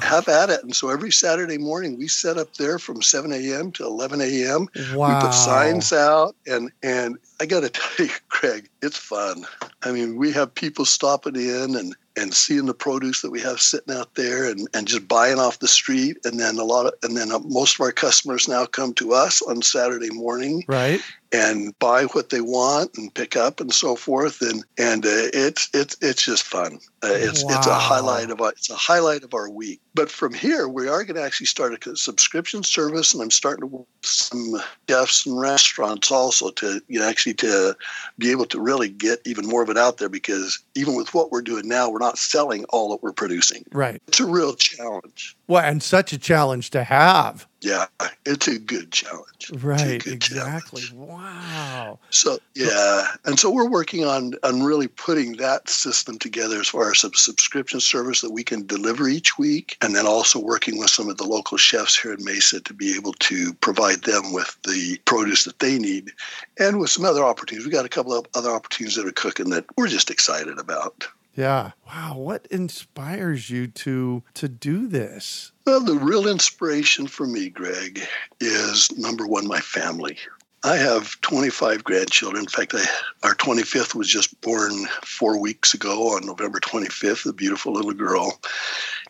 have 0.01 0.27
at 0.27 0.49
it. 0.49 0.63
And 0.63 0.75
so 0.75 0.89
every 0.89 1.11
Saturday 1.11 1.57
morning 1.57 1.97
we 1.97 2.07
set 2.07 2.37
up 2.37 2.55
there 2.55 2.79
from 2.79 3.01
7 3.01 3.31
a.m. 3.31 3.71
to 3.73 3.83
11 3.83 4.21
a.m. 4.21 4.67
Wow. 4.93 5.15
We 5.15 5.25
put 5.27 5.33
signs 5.33 5.93
out 5.93 6.35
and, 6.45 6.71
and 6.81 7.17
I 7.39 7.45
got 7.45 7.61
to 7.61 7.69
tell 7.97 8.05
you, 8.05 8.11
Craig, 8.29 8.69
it's 8.81 8.97
fun. 8.97 9.45
I 9.83 9.91
mean, 9.91 10.17
we 10.17 10.31
have 10.31 10.53
people 10.53 10.85
stopping 10.85 11.35
in 11.35 11.75
and, 11.75 11.95
and 12.17 12.33
seeing 12.33 12.65
the 12.65 12.73
produce 12.73 13.21
that 13.21 13.31
we 13.31 13.39
have 13.41 13.61
sitting 13.61 13.95
out 13.95 14.15
there 14.15 14.49
and, 14.49 14.67
and 14.73 14.87
just 14.87 15.07
buying 15.07 15.39
off 15.39 15.59
the 15.59 15.67
street. 15.67 16.17
And 16.25 16.39
then 16.39 16.57
a 16.57 16.63
lot 16.63 16.87
of, 16.87 16.93
and 17.03 17.15
then 17.15 17.31
uh, 17.31 17.39
most 17.39 17.75
of 17.75 17.81
our 17.81 17.91
customers 17.91 18.47
now 18.47 18.65
come 18.65 18.93
to 18.95 19.13
us 19.13 19.41
on 19.41 19.61
Saturday 19.61 20.09
morning. 20.09 20.63
Right 20.67 21.01
and 21.31 21.77
buy 21.79 22.05
what 22.05 22.29
they 22.29 22.41
want 22.41 22.97
and 22.97 23.13
pick 23.13 23.35
up 23.35 23.59
and 23.59 23.73
so 23.73 23.95
forth. 23.95 24.41
And 24.41 24.63
and 24.77 25.05
uh, 25.05 25.29
it's 25.33 25.69
it's 25.73 25.95
it's 26.01 26.23
just 26.23 26.43
fun. 26.43 26.79
Uh, 27.03 27.09
it's 27.11 27.43
wow. 27.43 27.57
it's 27.57 27.67
a 27.67 27.73
highlight 27.73 28.29
of 28.29 28.41
our, 28.41 28.51
it's 28.51 28.69
a 28.69 28.75
highlight 28.75 29.23
of 29.23 29.33
our 29.33 29.49
week. 29.49 29.81
But 29.93 30.09
from 30.09 30.33
here 30.33 30.67
we 30.67 30.87
are 30.87 31.03
going 31.03 31.15
to 31.15 31.23
actually 31.23 31.47
start 31.47 31.87
a 31.87 31.95
subscription 31.95 32.63
service 32.63 33.13
and 33.13 33.21
i'm 33.21 33.31
starting 33.31 33.61
to 33.61 33.67
work 33.67 33.87
with 34.01 34.09
some 34.09 34.61
chefs 34.89 35.25
and 35.25 35.39
restaurants 35.39 36.11
also 36.11 36.51
to 36.51 36.81
you 36.87 36.99
know 36.99 37.07
actually 37.07 37.33
to 37.35 37.75
be 38.17 38.31
able 38.31 38.45
to 38.45 38.59
really 38.59 38.89
get 38.89 39.19
even 39.25 39.47
more 39.47 39.63
of 39.63 39.69
it 39.69 39.77
out 39.77 39.97
there 39.97 40.09
because 40.09 40.59
even 40.75 40.95
with 40.95 41.13
what 41.13 41.31
we're 41.31 41.41
doing 41.41 41.67
now 41.67 41.89
we're 41.89 41.99
not 41.99 42.17
selling 42.17 42.63
all 42.65 42.89
that 42.91 43.01
we're 43.01 43.11
producing. 43.11 43.63
Right. 43.71 44.01
It's 44.07 44.19
a 44.19 44.25
real 44.25 44.55
challenge. 44.55 45.35
Well 45.47 45.63
and 45.63 45.81
such 45.81 46.13
a 46.13 46.17
challenge 46.17 46.69
to 46.71 46.83
have 46.83 47.47
yeah, 47.61 47.85
it's 48.25 48.47
a 48.47 48.59
good 48.59 48.91
challenge. 48.91 49.51
Right, 49.51 50.03
good 50.03 50.13
exactly. 50.13 50.81
Challenge. 50.81 51.09
Wow. 51.09 51.99
So 52.11 52.37
yeah, 52.53 53.07
and 53.25 53.39
so 53.39 53.49
we're 53.49 53.69
working 53.69 54.05
on 54.05 54.35
on 54.43 54.61
really 54.61 54.87
putting 54.87 55.37
that 55.37 55.67
system 55.67 56.19
together 56.19 56.59
as 56.59 56.67
far 56.67 56.91
as 56.91 57.03
a 57.03 57.09
subscription 57.13 57.79
service 57.79 58.21
that 58.21 58.31
we 58.31 58.43
can 58.43 58.67
deliver 58.67 59.07
each 59.07 59.37
week, 59.39 59.75
and 59.81 59.95
then 59.95 60.05
also 60.05 60.39
working 60.39 60.77
with 60.77 60.89
some 60.89 61.09
of 61.09 61.17
the 61.17 61.23
local 61.23 61.57
chefs 61.57 61.99
here 61.99 62.13
in 62.13 62.23
Mesa 62.23 62.61
to 62.61 62.73
be 62.73 62.95
able 62.95 63.13
to 63.13 63.53
provide 63.55 64.03
them 64.03 64.33
with 64.33 64.55
the 64.63 64.99
produce 65.05 65.45
that 65.45 65.59
they 65.59 65.79
need, 65.79 66.11
and 66.59 66.79
with 66.79 66.91
some 66.91 67.05
other 67.05 67.23
opportunities. 67.23 67.65
We 67.65 67.71
got 67.71 67.85
a 67.85 67.89
couple 67.89 68.13
of 68.13 68.27
other 68.35 68.51
opportunities 68.51 68.97
that 68.97 69.07
are 69.07 69.11
cooking 69.11 69.49
that 69.49 69.65
we're 69.75 69.87
just 69.87 70.11
excited 70.11 70.59
about. 70.59 71.07
Yeah. 71.37 71.71
Wow. 71.85 72.17
What 72.17 72.47
inspires 72.47 73.49
you 73.51 73.67
to 73.67 74.23
to 74.33 74.49
do 74.49 74.87
this? 74.87 75.51
Well, 75.67 75.81
the 75.81 75.93
real 75.93 76.27
inspiration 76.27 77.05
for 77.05 77.27
me, 77.27 77.49
Greg, 77.49 78.01
is 78.41 78.91
number 78.97 79.27
one, 79.27 79.47
my 79.47 79.59
family. 79.59 80.17
I 80.63 80.77
have 80.77 81.21
25 81.21 81.83
grandchildren. 81.83 82.43
In 82.43 82.49
fact, 82.49 82.73
I, 82.73 82.83
our 83.21 83.35
25th 83.35 83.93
was 83.93 84.07
just 84.07 84.41
born 84.41 84.87
four 85.03 85.39
weeks 85.39 85.75
ago 85.75 86.15
on 86.15 86.25
November 86.25 86.59
25th, 86.59 87.29
a 87.29 87.33
beautiful 87.33 87.71
little 87.71 87.93
girl. 87.93 88.39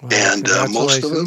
Wow, 0.01 0.09
and 0.11 0.49
uh, 0.49 0.67
most 0.69 1.03
of 1.05 1.11
them, 1.11 1.25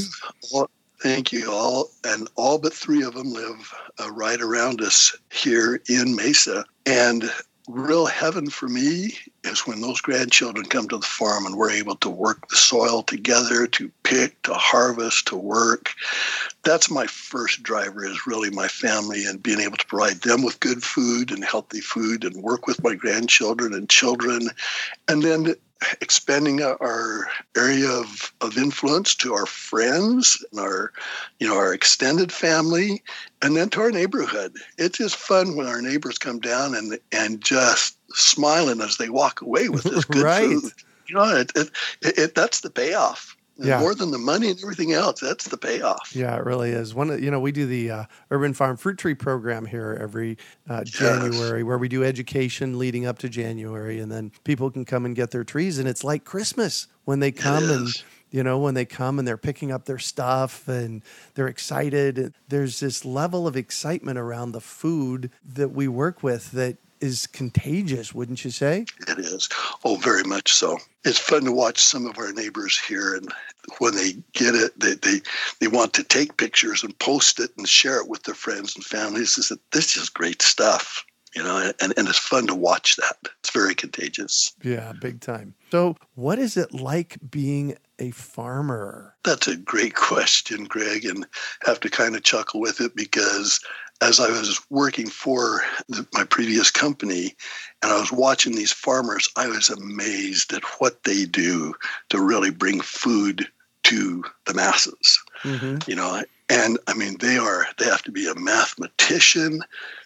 all, 0.52 0.70
thank 1.02 1.32
you 1.32 1.50
all, 1.50 1.90
and 2.04 2.28
all 2.36 2.58
but 2.58 2.74
three 2.74 3.02
of 3.02 3.14
them 3.14 3.32
live 3.32 3.74
uh, 3.98 4.10
right 4.12 4.40
around 4.40 4.82
us 4.82 5.16
here 5.32 5.80
in 5.88 6.14
Mesa. 6.14 6.66
And 6.84 7.24
real 7.66 8.06
heaven 8.06 8.50
for 8.50 8.68
me 8.68 9.14
is 9.44 9.66
when 9.66 9.80
those 9.80 10.00
grandchildren 10.00 10.66
come 10.66 10.88
to 10.88 10.98
the 10.98 11.06
farm 11.06 11.46
and 11.46 11.56
we're 11.56 11.70
able 11.70 11.96
to 11.96 12.10
work 12.10 12.48
the 12.48 12.56
soil 12.56 13.02
together 13.02 13.66
to 13.66 13.90
pick 14.02 14.40
to 14.42 14.52
harvest 14.54 15.28
to 15.28 15.36
work. 15.36 15.90
That's 16.62 16.90
my 16.90 17.06
first 17.06 17.62
driver 17.62 18.04
is 18.04 18.26
really 18.26 18.50
my 18.50 18.68
family 18.68 19.24
and 19.24 19.42
being 19.42 19.60
able 19.60 19.78
to 19.78 19.86
provide 19.86 20.20
them 20.20 20.42
with 20.42 20.60
good 20.60 20.82
food 20.82 21.30
and 21.30 21.44
healthy 21.44 21.80
food 21.80 22.24
and 22.24 22.42
work 22.42 22.66
with 22.66 22.82
my 22.82 22.94
grandchildren 22.94 23.72
and 23.72 23.88
children. 23.88 24.50
And 25.08 25.22
then 25.22 25.54
expanding 26.00 26.62
our 26.62 27.28
area 27.56 27.88
of, 27.88 28.32
of 28.40 28.58
influence 28.58 29.14
to 29.16 29.34
our 29.34 29.46
friends 29.46 30.44
and 30.50 30.60
our 30.60 30.92
you 31.38 31.48
know 31.48 31.56
our 31.56 31.72
extended 31.72 32.30
family 32.32 33.02
and 33.42 33.56
then 33.56 33.70
to 33.70 33.80
our 33.80 33.90
neighborhood. 33.90 34.54
It's 34.78 34.98
just 34.98 35.16
fun 35.16 35.56
when 35.56 35.66
our 35.66 35.80
neighbors 35.80 36.18
come 36.18 36.40
down 36.40 36.74
and 36.74 36.98
and 37.12 37.40
just 37.40 37.96
smiling 38.10 38.80
as 38.80 38.96
they 38.96 39.08
walk 39.08 39.40
away 39.40 39.68
with 39.68 39.84
this 39.84 40.04
good 40.06 40.22
right. 40.22 40.48
food 40.48 40.72
you 41.10 41.16
know 41.16 41.36
it, 41.36 41.52
it, 41.56 41.70
it, 42.02 42.34
that's 42.34 42.60
the 42.60 42.70
payoff 42.70 43.36
yeah. 43.60 43.80
more 43.80 43.94
than 43.94 44.10
the 44.10 44.18
money 44.18 44.50
and 44.50 44.60
everything 44.60 44.92
else. 44.92 45.20
That's 45.20 45.48
the 45.48 45.56
payoff. 45.56 46.14
Yeah, 46.14 46.36
it 46.36 46.44
really 46.44 46.70
is. 46.70 46.94
One, 46.94 47.22
you 47.22 47.30
know, 47.30 47.40
we 47.40 47.52
do 47.52 47.66
the 47.66 47.90
uh, 47.90 48.04
Urban 48.30 48.54
Farm 48.54 48.76
Fruit 48.76 48.98
Tree 48.98 49.14
Program 49.14 49.66
here 49.66 49.98
every 50.00 50.38
uh, 50.68 50.84
January, 50.84 51.60
yes. 51.60 51.66
where 51.66 51.78
we 51.78 51.88
do 51.88 52.04
education 52.04 52.78
leading 52.78 53.06
up 53.06 53.18
to 53.18 53.28
January, 53.28 54.00
and 54.00 54.10
then 54.10 54.32
people 54.44 54.70
can 54.70 54.84
come 54.84 55.04
and 55.04 55.14
get 55.14 55.30
their 55.30 55.44
trees, 55.44 55.78
and 55.78 55.88
it's 55.88 56.04
like 56.04 56.24
Christmas 56.24 56.86
when 57.04 57.20
they 57.20 57.32
come 57.32 57.68
and 57.70 57.88
you 58.30 58.42
know 58.42 58.58
when 58.58 58.74
they 58.74 58.84
come 58.84 59.18
and 59.18 59.26
they're 59.26 59.36
picking 59.36 59.72
up 59.72 59.86
their 59.86 59.98
stuff 59.98 60.68
and 60.68 61.02
they're 61.34 61.48
excited 61.48 62.32
there's 62.46 62.78
this 62.78 63.04
level 63.04 63.46
of 63.48 63.56
excitement 63.56 64.18
around 64.18 64.52
the 64.52 64.60
food 64.60 65.30
that 65.44 65.70
we 65.70 65.88
work 65.88 66.22
with 66.22 66.52
that 66.52 66.76
is 67.00 67.26
contagious, 67.26 68.14
wouldn't 68.14 68.44
you 68.44 68.50
say? 68.50 68.86
It 69.08 69.18
is. 69.18 69.48
Oh, 69.84 69.96
very 69.96 70.24
much 70.24 70.52
so. 70.52 70.78
It's 71.04 71.18
fun 71.18 71.44
to 71.44 71.52
watch 71.52 71.78
some 71.78 72.06
of 72.06 72.18
our 72.18 72.32
neighbors 72.32 72.78
here, 72.78 73.14
and 73.14 73.32
when 73.78 73.94
they 73.94 74.12
get 74.32 74.54
it, 74.54 74.78
they 74.78 74.94
they, 74.94 75.20
they 75.60 75.68
want 75.68 75.92
to 75.94 76.04
take 76.04 76.36
pictures 76.36 76.82
and 76.82 76.98
post 76.98 77.40
it 77.40 77.50
and 77.56 77.68
share 77.68 78.00
it 78.00 78.08
with 78.08 78.24
their 78.24 78.34
friends 78.34 78.76
and 78.76 78.84
families. 78.84 79.38
Is 79.38 79.48
that 79.48 79.60
this 79.72 79.96
is 79.96 80.08
great 80.08 80.42
stuff, 80.42 81.04
you 81.34 81.42
know, 81.42 81.72
and, 81.80 81.94
and 81.96 82.08
it's 82.08 82.18
fun 82.18 82.46
to 82.48 82.54
watch 82.54 82.96
that. 82.96 83.16
It's 83.40 83.50
very 83.50 83.74
contagious. 83.74 84.52
Yeah, 84.62 84.92
big 85.00 85.20
time. 85.20 85.54
So, 85.70 85.96
what 86.14 86.38
is 86.38 86.56
it 86.56 86.74
like 86.74 87.18
being 87.30 87.76
a 87.98 88.10
farmer? 88.10 89.14
That's 89.24 89.46
a 89.46 89.56
great 89.56 89.94
question, 89.94 90.64
Greg, 90.64 91.04
and 91.04 91.26
have 91.64 91.80
to 91.80 91.90
kind 91.90 92.16
of 92.16 92.24
chuckle 92.24 92.60
with 92.60 92.80
it 92.80 92.96
because 92.96 93.60
as 94.00 94.18
I 94.18 94.30
was 94.30 94.60
working 94.70 95.08
for 95.08 95.62
the, 95.88 96.06
my 96.14 96.24
previous 96.24 96.70
company 96.70 97.34
and 97.82 97.92
I 97.92 98.00
was 98.00 98.12
watching 98.12 98.54
these 98.54 98.72
farmers, 98.72 99.28
I 99.36 99.48
was 99.48 99.68
amazed 99.68 100.52
at 100.52 100.64
what 100.78 101.04
they 101.04 101.24
do 101.24 101.74
to 102.08 102.20
really 102.20 102.50
bring 102.50 102.80
food 102.80 103.46
to 103.84 104.24
the 104.46 104.54
masses. 104.54 105.22
Mm-hmm. 105.42 105.90
you 105.90 105.96
know, 105.96 106.22
and 106.48 106.78
I 106.86 106.94
mean, 106.94 107.16
they 107.20 107.36
are, 107.36 107.66
they 107.78 107.86
have 107.86 108.02
to 108.02 108.12
be 108.12 108.28
a 108.28 108.34
mathematician, 108.34 109.62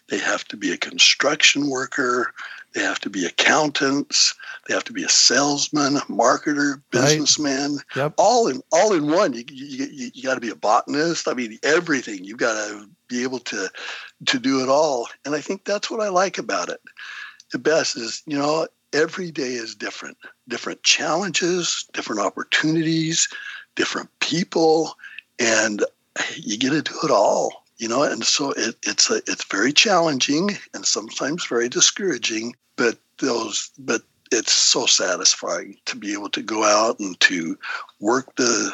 they 0.09 0.19
have 0.19 0.45
to 0.49 0.57
be 0.57 0.71
a 0.71 0.77
construction 0.77 1.69
worker, 1.69 2.33
they 2.75 2.81
have 2.81 2.99
to 2.99 3.09
be 3.09 3.25
accountants, 3.25 4.35
they 4.67 4.73
have 4.73 4.83
to 4.83 4.93
be 4.93 5.03
a 5.03 5.09
salesman, 5.09 5.95
marketer, 6.09 6.81
businessman, 6.91 7.75
right. 7.75 7.85
yep. 7.95 8.13
all 8.17 8.47
in 8.47 8.61
all 8.71 8.93
in 8.93 9.09
one. 9.09 9.33
You, 9.33 9.45
you, 9.47 9.85
you, 9.85 10.11
you 10.13 10.23
got 10.23 10.35
to 10.35 10.41
be 10.41 10.49
a 10.49 10.55
botanist. 10.55 11.27
I 11.27 11.33
mean, 11.33 11.57
everything. 11.63 12.25
You've 12.25 12.37
got 12.37 12.53
to 12.53 12.87
be 13.07 13.23
able 13.23 13.39
to 13.39 13.69
to 14.25 14.39
do 14.39 14.61
it 14.61 14.69
all. 14.69 15.07
And 15.23 15.33
I 15.33 15.41
think 15.41 15.63
that's 15.63 15.89
what 15.89 16.01
I 16.01 16.09
like 16.09 16.37
about 16.37 16.69
it. 16.69 16.81
The 17.53 17.59
best 17.59 17.95
is, 17.95 18.21
you 18.25 18.37
know, 18.37 18.67
every 18.91 19.31
day 19.31 19.53
is 19.53 19.73
different. 19.73 20.17
Different 20.49 20.83
challenges, 20.83 21.87
different 21.93 22.21
opportunities, 22.21 23.29
different 23.75 24.09
people, 24.19 24.97
and 25.39 25.83
you 26.35 26.57
get 26.57 26.71
to 26.71 26.81
do 26.81 26.99
it 27.03 27.11
all 27.11 27.64
you 27.77 27.87
know 27.87 28.03
and 28.03 28.23
so 28.23 28.51
it, 28.51 28.75
it's 28.83 29.09
a, 29.09 29.17
it's 29.27 29.45
very 29.45 29.73
challenging 29.73 30.51
and 30.73 30.85
sometimes 30.85 31.45
very 31.45 31.69
discouraging 31.69 32.55
but 32.75 32.97
those 33.19 33.71
but 33.79 34.01
it's 34.31 34.51
so 34.51 34.85
satisfying 34.85 35.77
to 35.85 35.95
be 35.95 36.13
able 36.13 36.29
to 36.29 36.41
go 36.41 36.63
out 36.63 36.99
and 36.99 37.19
to 37.19 37.57
work 37.99 38.35
the 38.35 38.71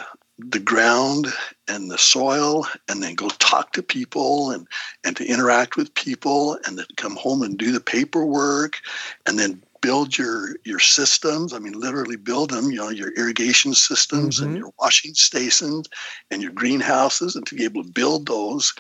the 0.50 0.60
ground 0.60 1.28
and 1.68 1.92
the 1.92 1.98
soil 1.98 2.66
and 2.90 3.04
then 3.04 3.14
go 3.16 3.30
talk 3.40 3.74
to 3.74 3.84
people 3.84 4.52
and 4.52 4.68
and 5.04 5.16
to 5.16 5.26
interact 5.26 5.78
with 5.78 5.94
people 5.94 6.58
and 6.66 6.78
then 6.78 6.86
come 6.98 7.16
home 7.16 7.42
and 7.44 7.58
do 7.58 7.72
the 7.72 7.80
paperwork 7.80 8.78
and 9.26 9.38
then 9.38 9.62
build 9.82 10.18
your 10.18 10.56
your 10.64 10.80
systems. 10.80 11.54
I 11.54 11.60
mean, 11.60 11.74
literally 11.74 12.16
build 12.16 12.52
them. 12.52 12.72
You 12.72 12.78
know, 12.78 12.90
your 12.90 13.12
irrigation 13.14 13.74
systems 13.74 14.38
mm-hmm. 14.38 14.50
and 14.50 14.58
your 14.58 14.72
washing 14.80 15.14
stations 15.14 15.90
and 16.30 16.42
your 16.42 16.52
greenhouses, 16.52 17.36
and 17.36 17.46
to 17.48 17.56
be 17.56 17.64
able 17.64 17.84
to 17.84 17.90
build 17.90 18.28
those. 18.28 18.74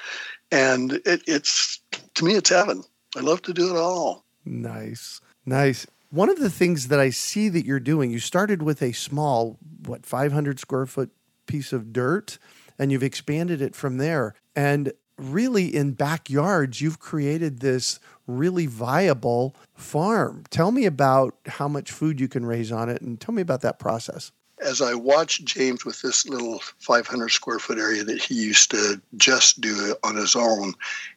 And 0.52 0.94
it, 1.06 1.24
it's 1.28 1.80
to 2.16 2.26
me, 2.26 2.36
it's 2.36 2.50
heaven. 2.50 2.84
I 3.16 3.22
love 3.22 3.42
to 3.44 3.54
do 3.54 3.76
it 3.76 3.78
all. 3.78 4.24
Nice, 4.46 5.22
nice. 5.46 5.86
One 6.10 6.30
of 6.30 6.40
the 6.40 6.50
things 6.50 6.90
that 6.90 7.00
I 7.00 7.10
see 7.10 7.50
that 7.50 7.66
you're 7.66 7.80
doing, 7.80 8.12
you 8.12 8.20
started 8.20 8.62
with 8.62 8.82
a 8.82 8.92
small, 8.92 9.58
what, 9.86 10.06
500 10.06 10.60
square 10.60 10.86
foot 10.86 11.10
piece 11.46 11.72
of 11.72 11.94
dirt, 11.94 12.38
and 12.78 12.92
you've 12.92 13.04
expanded 13.04 13.62
it 13.62 13.76
from 13.76 13.98
there. 13.98 14.36
And 14.56 14.92
really, 15.18 15.74
in 15.74 15.94
backyards, 15.94 16.82
you've 16.82 17.00
created 17.00 17.60
this 17.60 18.00
really 18.28 18.66
viable 18.66 19.56
farm. 19.74 20.44
Tell 20.50 20.72
me 20.72 20.86
about 20.86 21.36
how 21.46 21.68
much 21.68 21.92
food 21.92 22.20
you 22.20 22.28
can 22.28 22.46
raise 22.46 22.72
on 22.72 22.90
it 22.90 23.02
and 23.02 23.20
tell 23.20 23.34
me 23.34 23.42
about 23.42 23.62
that 23.62 23.80
process. 23.80 24.32
As 24.64 24.80
I 24.80 24.94
watched 24.94 25.44
James 25.46 25.86
with 25.86 26.02
this 26.04 26.28
little 26.28 26.60
500 26.78 27.30
square 27.30 27.58
foot 27.58 27.80
area 27.80 28.04
that 28.04 28.22
he 28.22 28.36
used 28.36 28.70
to 28.72 29.02
just 29.18 29.60
do 29.60 29.96
on 30.04 30.16
his 30.16 30.36
own, 30.36 30.76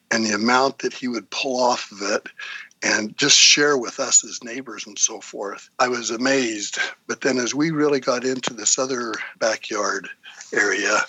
and 0.09 0.25
the 0.25 0.33
amount 0.33 0.79
that 0.79 0.93
he 0.93 1.07
would 1.07 1.29
pull 1.29 1.61
off 1.61 1.91
of 1.91 2.01
it 2.01 2.27
and 2.81 3.15
just 3.17 3.37
share 3.37 3.77
with 3.77 3.99
us 3.99 4.23
as 4.23 4.43
neighbors 4.43 4.85
and 4.85 4.97
so 4.97 5.19
forth, 5.19 5.69
I 5.79 5.87
was 5.87 6.09
amazed. 6.11 6.79
But 7.07 7.21
then 7.21 7.37
as 7.37 7.53
we 7.53 7.71
really 7.71 7.99
got 7.99 8.23
into 8.23 8.53
this 8.53 8.77
other 8.79 9.13
backyard 9.39 10.07
area, 10.53 11.01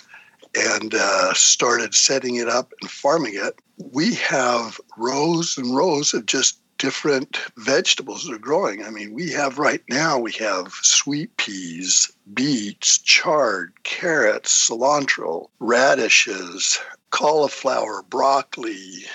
and 0.57 0.95
uh, 0.95 1.33
started 1.33 1.93
setting 1.93 2.35
it 2.35 2.49
up 2.49 2.73
and 2.81 2.89
farming 2.89 3.33
it, 3.35 3.59
we 3.93 4.15
have 4.15 4.79
rows 4.97 5.57
and 5.57 5.75
rows 5.75 6.13
of 6.13 6.25
just 6.25 6.59
different 6.77 7.37
vegetables 7.57 8.23
that 8.23 8.33
are 8.33 8.39
growing. 8.39 8.83
I 8.83 8.89
mean, 8.89 9.13
we 9.13 9.31
have 9.31 9.57
right 9.57 9.81
now, 9.89 10.17
we 10.17 10.31
have 10.33 10.73
sweet 10.81 11.35
peas, 11.37 12.11
beets, 12.33 12.99
chard, 12.99 13.73
carrots, 13.83 14.69
cilantro, 14.69 15.47
radishes, 15.59 16.79
cauliflower, 17.09 18.03
broccoli, 18.03 19.05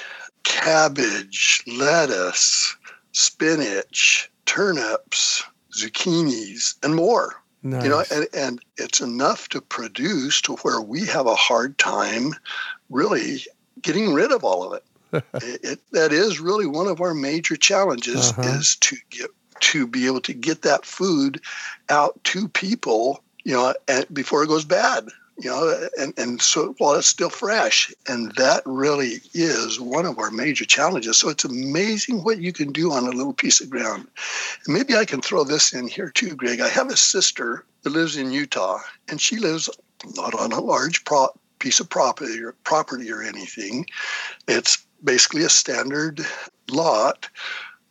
cabbage, 0.45 1.63
lettuce, 1.67 2.77
spinach, 3.13 4.31
turnips, 4.47 5.45
zucchinis, 5.77 6.75
and 6.83 6.95
more. 6.95 7.42
Nice. 7.63 7.85
You 7.85 7.91
know, 7.91 8.05
and, 8.11 8.27
and 8.35 8.61
it's 8.77 9.01
enough 9.01 9.49
to 9.51 9.61
produce 9.61 10.41
to 10.43 10.57
where 10.57 10.81
we 10.81 11.07
have 11.07 11.27
a 11.27 11.35
hard 11.35 11.79
time 11.79 12.35
really 12.91 13.45
getting 13.81 14.13
rid 14.13 14.33
of 14.33 14.43
all 14.43 14.65
of 14.65 14.73
it. 14.75 14.85
it, 15.35 15.61
it 15.63 15.79
that 15.93 16.13
is 16.13 16.41
really 16.41 16.67
one 16.67 16.89
of 16.89 17.01
our 17.01 17.15
major 17.15 17.57
challenges 17.57 18.31
uh-huh. 18.31 18.43
is 18.43 18.77
to 18.77 18.97
get 19.11 19.31
to 19.61 19.87
be 19.87 20.07
able 20.07 20.21
to 20.23 20.33
get 20.33 20.63
that 20.63 20.85
food 20.85 21.41
out 21.89 22.23
to 22.25 22.49
people, 22.49 23.23
you 23.45 23.53
know, 23.53 23.75
and 23.87 24.07
before 24.13 24.43
it 24.43 24.49
goes 24.49 24.65
bad 24.65 25.09
you 25.43 25.51
know, 25.51 25.89
and, 25.99 26.15
and 26.17 26.41
so 26.41 26.75
while 26.79 26.95
it's 26.95 27.09
still 27.09 27.29
fresh. 27.29 27.93
And 28.07 28.33
that 28.37 28.63
really 28.65 29.21
is 29.35 29.81
one 29.81 30.07
of 30.07 30.19
our 30.19 30.31
major 30.31 30.65
challenges. 30.65 31.19
So 31.19 31.29
it's 31.29 31.45
amazing 31.45 32.23
what 32.23 32.41
you 32.41 32.53
can 32.53 32.73
do 32.73 32.93
on 32.93 33.07
a 33.07 33.11
little 33.11 33.33
piece 33.33 33.61
of 33.61 33.69
ground. 33.69 34.07
And 34.67 34.75
maybe 34.75 34.95
I 34.95 35.05
can 35.05 35.21
throw 35.21 35.43
this 35.43 35.73
in 35.73 35.89
here 35.89 36.11
too, 36.11 36.37
Greg. 36.37 36.61
I 36.61 36.69
have 36.69 36.91
a 36.91 36.97
sister 36.97 37.65
that 37.83 37.91
lives 37.91 38.17
in 38.17 38.31
Utah, 38.31 38.79
and 39.09 39.21
she 39.21 39.37
lives 39.39 39.69
not 40.17 40.35
on 40.35 40.53
a 40.53 40.61
large 40.61 41.05
pro- 41.05 41.37
piece 41.59 41.81
of 41.81 41.89
property 41.89 42.41
or 42.41 42.53
property 42.65 43.11
or 43.11 43.23
anything. 43.23 43.87
It's 44.47 44.79
basically 45.03 45.43
a 45.43 45.49
standard 45.49 46.21
lot, 46.71 47.29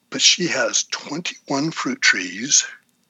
but 0.09 0.21
she 0.21 0.47
has 0.47 0.83
21 0.85 1.71
fruit 1.71 2.01
trees 2.01 2.65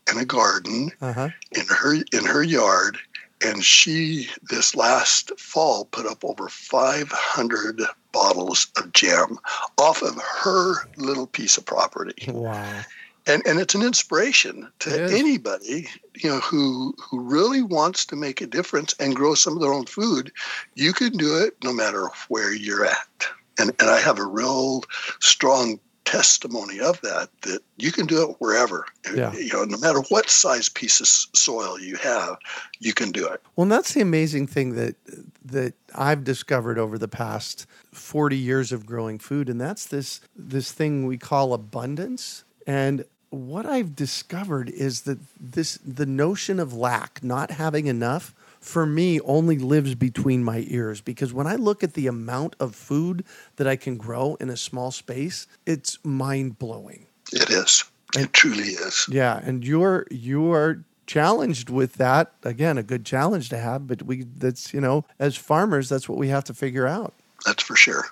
and 0.10 0.20
a 0.20 0.26
garden 0.26 0.92
uh-huh. 1.00 1.30
in 1.52 1.66
her 1.68 1.96
in 2.12 2.26
her 2.26 2.44
yard 2.44 2.98
and 3.44 3.64
she 3.64 4.28
this 4.50 4.76
last 4.76 5.38
fall 5.40 5.86
put 5.86 6.06
up 6.06 6.24
over 6.24 6.50
500 6.50 7.82
bottles 8.12 8.68
of 8.78 8.92
jam 8.94 9.38
off 9.78 10.02
of 10.02 10.16
her 10.16 10.88
little 10.98 11.28
piece 11.28 11.58
of 11.58 11.66
property. 11.66 12.26
Wow. 12.32 12.82
And 13.28 13.44
and 13.46 13.60
it's 13.60 13.76
an 13.76 13.84
inspiration 13.84 14.72
to 14.80 15.04
anybody 15.06 15.88
you 16.16 16.30
know 16.30 16.40
who 16.40 16.96
who 17.00 17.20
really 17.20 17.62
wants 17.62 18.06
to 18.06 18.16
make 18.16 18.42
a 18.42 18.48
difference 18.48 18.96
and 19.00 19.16
grow 19.16 19.36
some 19.36 19.56
of 19.56 19.62
their 19.62 19.74
own 19.74 19.86
food. 19.86 20.32
You 20.76 20.94
can 20.94 21.18
do 21.18 21.38
it 21.38 21.56
no 21.64 21.72
matter 21.72 22.10
where 22.30 22.54
you're 22.54 22.86
at. 22.86 23.28
And 23.60 23.72
and 23.80 23.90
i 23.90 24.00
have 24.00 24.18
a 24.18 24.26
real 24.26 24.84
strong 25.20 25.80
testimony 26.06 26.80
of 26.80 27.00
that 27.02 27.30
that 27.42 27.62
you 27.78 27.92
can 27.92 28.06
do 28.06 28.22
it 28.30 28.36
wherever. 28.40 28.86
Yeah. 29.14 29.34
you 29.34 29.54
know 29.54 29.64
no 29.64 29.78
matter 29.78 30.00
what 30.10 30.30
size 30.30 30.70
piece 30.70 31.00
of 31.00 31.08
soil 31.08 31.80
you 31.80 31.96
have 31.98 32.38
you 32.80 32.94
can 32.94 33.12
do 33.12 33.28
it. 33.28 33.42
Well 33.56 33.68
that's 33.68 33.94
the 33.94 34.02
amazing 34.02 34.48
thing 34.48 34.76
that 34.76 34.96
that 35.44 35.74
i've 35.96 36.24
discovered 36.24 36.78
over 36.78 36.98
the 36.98 37.08
past 37.08 37.66
40 37.92 38.38
years 38.38 38.72
of 38.72 38.86
growing 38.86 39.20
food 39.20 39.50
and 39.50 39.60
that's 39.60 39.86
this 39.86 40.22
this 40.36 40.72
thing 40.72 41.06
we 41.06 41.18
call 41.18 41.54
abundance. 41.54 42.44
And 42.68 43.06
what 43.30 43.66
i've 43.66 43.96
discovered 43.96 44.70
is 44.70 45.02
that 45.02 45.20
this 45.40 45.80
the 45.86 46.06
notion 46.06 46.60
of 46.60 46.74
lack 46.74 47.24
not 47.24 47.52
having 47.52 47.88
enough 47.88 48.34
for 48.62 48.86
me 48.86 49.20
only 49.22 49.58
lives 49.58 49.96
between 49.96 50.44
my 50.44 50.66
ears 50.68 51.02
because 51.02 51.34
when 51.34 51.48
I 51.48 51.56
look 51.56 51.84
at 51.84 51.96
the 51.96 52.08
amount 52.08 52.56
of 52.60 52.76
food 52.76 53.26
that 53.56 53.68
I 53.68 53.76
can 53.76 53.98
grow 53.98 54.36
in 54.36 54.50
a 54.50 54.58
small 54.58 54.92
space, 54.92 55.48
it's 55.66 55.98
mind 56.04 56.60
blowing. 56.60 57.08
It 57.34 57.50
is. 57.50 57.84
It 58.16 58.34
truly 58.34 58.70
is. 58.70 59.08
Yeah, 59.10 59.40
and 59.44 59.66
you're 59.66 60.06
you're 60.12 60.84
challenged 61.08 61.70
with 61.70 61.96
that. 61.96 62.34
Again, 62.44 62.78
a 62.78 62.84
good 62.84 63.06
challenge 63.06 63.50
to 63.50 63.58
have, 63.58 63.88
but 63.88 64.04
we 64.04 64.24
that's, 64.38 64.74
you 64.74 64.82
know, 64.82 65.06
as 65.18 65.36
farmers, 65.36 65.90
that's 65.90 66.08
what 66.08 66.18
we 66.18 66.28
have 66.28 66.44
to 66.46 66.54
figure 66.54 66.88
out. 66.88 67.14
That's 67.46 67.64
for 67.64 67.76
sure. 67.76 68.06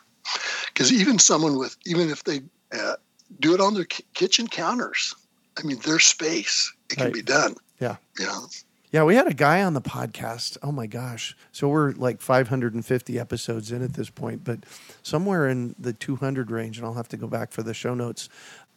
Cuz 0.74 0.92
even 0.92 1.20
someone 1.20 1.58
with 1.58 1.76
even 1.86 2.10
if 2.10 2.24
they 2.24 2.42
uh, 2.72 2.96
do 3.40 3.54
it 3.54 3.62
on 3.62 3.74
their 3.74 3.86
kitchen 3.86 4.48
counters, 4.48 5.14
I 5.58 5.64
mean, 5.64 5.80
their 5.80 6.00
space, 6.00 6.74
it 6.90 6.96
can 6.96 7.06
right. 7.06 7.14
be 7.14 7.22
done. 7.22 7.56
Yeah. 7.80 7.98
You 8.18 8.26
know, 8.26 8.48
yeah, 8.92 9.04
we 9.04 9.16
had 9.16 9.28
a 9.28 9.34
guy 9.34 9.62
on 9.62 9.74
the 9.74 9.82
podcast. 9.82 10.58
Oh 10.64 10.72
my 10.72 10.88
gosh. 10.88 11.36
So 11.52 11.68
we're 11.70 11.92
like 11.92 12.22
550 12.22 13.20
episodes 13.20 13.72
in 13.72 13.84
at 13.84 13.94
this 13.94 14.10
point, 14.10 14.44
but 14.44 14.66
somewhere 15.04 15.48
in 15.48 15.76
the 15.78 15.94
200 15.94 16.50
range, 16.50 16.78
and 16.78 16.86
I'll 16.86 16.96
have 16.96 17.10
to 17.10 17.18
go 17.18 17.28
back 17.28 17.52
for 17.52 17.62
the 17.62 17.74
show 17.74 17.94
notes. 17.94 18.30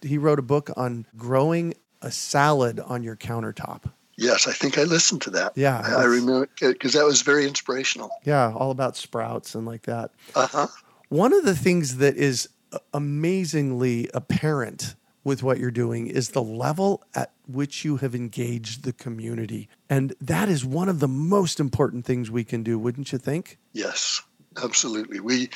He 0.03 0.19
wrote 0.19 0.39
a 0.39 0.43
book 0.43 0.71
on 0.77 1.07
growing 1.17 1.75
a 2.03 2.11
salad 2.11 2.81
on 2.81 3.03
your 3.03 3.17
countertop. 3.17 3.91
Yes, 4.19 4.47
I 4.47 4.53
think 4.53 4.77
I 4.77 4.83
listened 4.83 5.23
to 5.23 5.31
that. 5.31 5.53
Yeah. 5.57 5.83
I, 5.85 6.03
I 6.03 6.05
remember 6.05 6.49
because 6.61 6.93
that 6.93 7.05
was 7.05 7.23
very 7.23 7.47
inspirational. 7.47 8.11
Yeah, 8.25 8.53
all 8.53 8.71
about 8.71 8.97
sprouts 8.97 9.55
and 9.55 9.67
like 9.67 9.83
that. 9.83 10.11
Uh 10.35 10.47
huh. 10.47 10.67
One 11.09 11.33
of 11.33 11.45
the 11.45 11.57
things 11.57 11.97
that 11.99 12.17
is 12.17 12.49
amazingly 12.93 14.11
apparent 14.13 14.95
with 15.25 15.43
what 15.43 15.59
you're 15.59 15.71
doing 15.71 16.07
is 16.07 16.31
the 16.31 16.43
level 16.43 17.03
at 17.15 17.33
which 17.47 17.85
you 17.85 17.99
have 17.99 18.15
engaged 18.15 18.83
the 18.83 18.93
community. 18.93 19.69
And 19.89 20.15
that 20.21 20.49
is 20.49 20.65
one 20.65 20.89
of 20.89 21.01
the 21.01 21.09
most 21.09 21.61
important 21.61 22.05
things 22.05 22.31
we 22.31 22.45
can 22.45 22.63
do, 22.63 22.79
wouldn't 22.79 23.13
you 23.13 23.19
think? 23.19 23.59
Yes. 23.73 24.23
absolutely. 24.63 25.21
We 25.21 25.51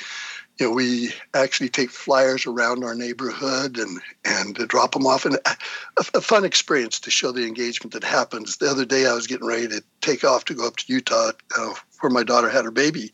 you 0.59 0.67
know, 0.67 0.73
we 0.73 1.13
actually 1.33 1.69
take 1.69 1.91
flyers 1.91 2.45
around 2.45 2.83
our 2.83 2.95
neighborhood 2.95 3.77
and 3.77 3.99
and 4.25 4.55
drop 4.55 4.93
them 4.93 5.05
off, 5.05 5.25
and 5.25 5.35
a, 5.45 5.55
a, 6.15 6.21
fun 6.21 6.45
experience 6.45 6.99
to 7.01 7.11
show 7.11 7.31
the 7.31 7.45
engagement 7.45 7.93
that 7.93 8.03
happens. 8.03 8.57
The 8.57 8.69
other 8.69 8.85
day, 8.85 9.05
I 9.05 9.13
was 9.13 9.27
getting 9.27 9.47
ready 9.47 9.67
to 9.67 9.83
take 10.01 10.23
off 10.23 10.45
to 10.45 10.55
go 10.55 10.65
up 10.65 10.77
to 10.77 10.93
Utah, 10.93 11.31
uh, 11.57 11.73
where 11.99 12.09
my 12.09 12.23
daughter 12.23 12.49
had 12.49 12.65
her 12.65 12.71
baby, 12.71 13.11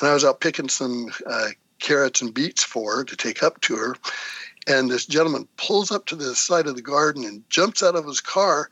and 0.00 0.08
I 0.08 0.14
was 0.14 0.24
out 0.24 0.40
picking 0.40 0.68
some 0.68 1.10
uh, 1.26 1.48
carrots 1.80 2.22
and 2.22 2.32
beets 2.32 2.62
for 2.62 2.96
her 2.96 3.04
to 3.04 3.16
take 3.16 3.42
up 3.42 3.60
to 3.62 3.76
her, 3.76 3.96
and 4.66 4.90
this 4.90 5.06
gentleman 5.06 5.48
pulls 5.56 5.90
up 5.90 6.06
to 6.06 6.16
the 6.16 6.34
side 6.34 6.66
of 6.66 6.76
the 6.76 6.82
garden 6.82 7.24
and 7.24 7.48
jumps 7.50 7.82
out 7.82 7.96
of 7.96 8.06
his 8.06 8.20
car, 8.20 8.70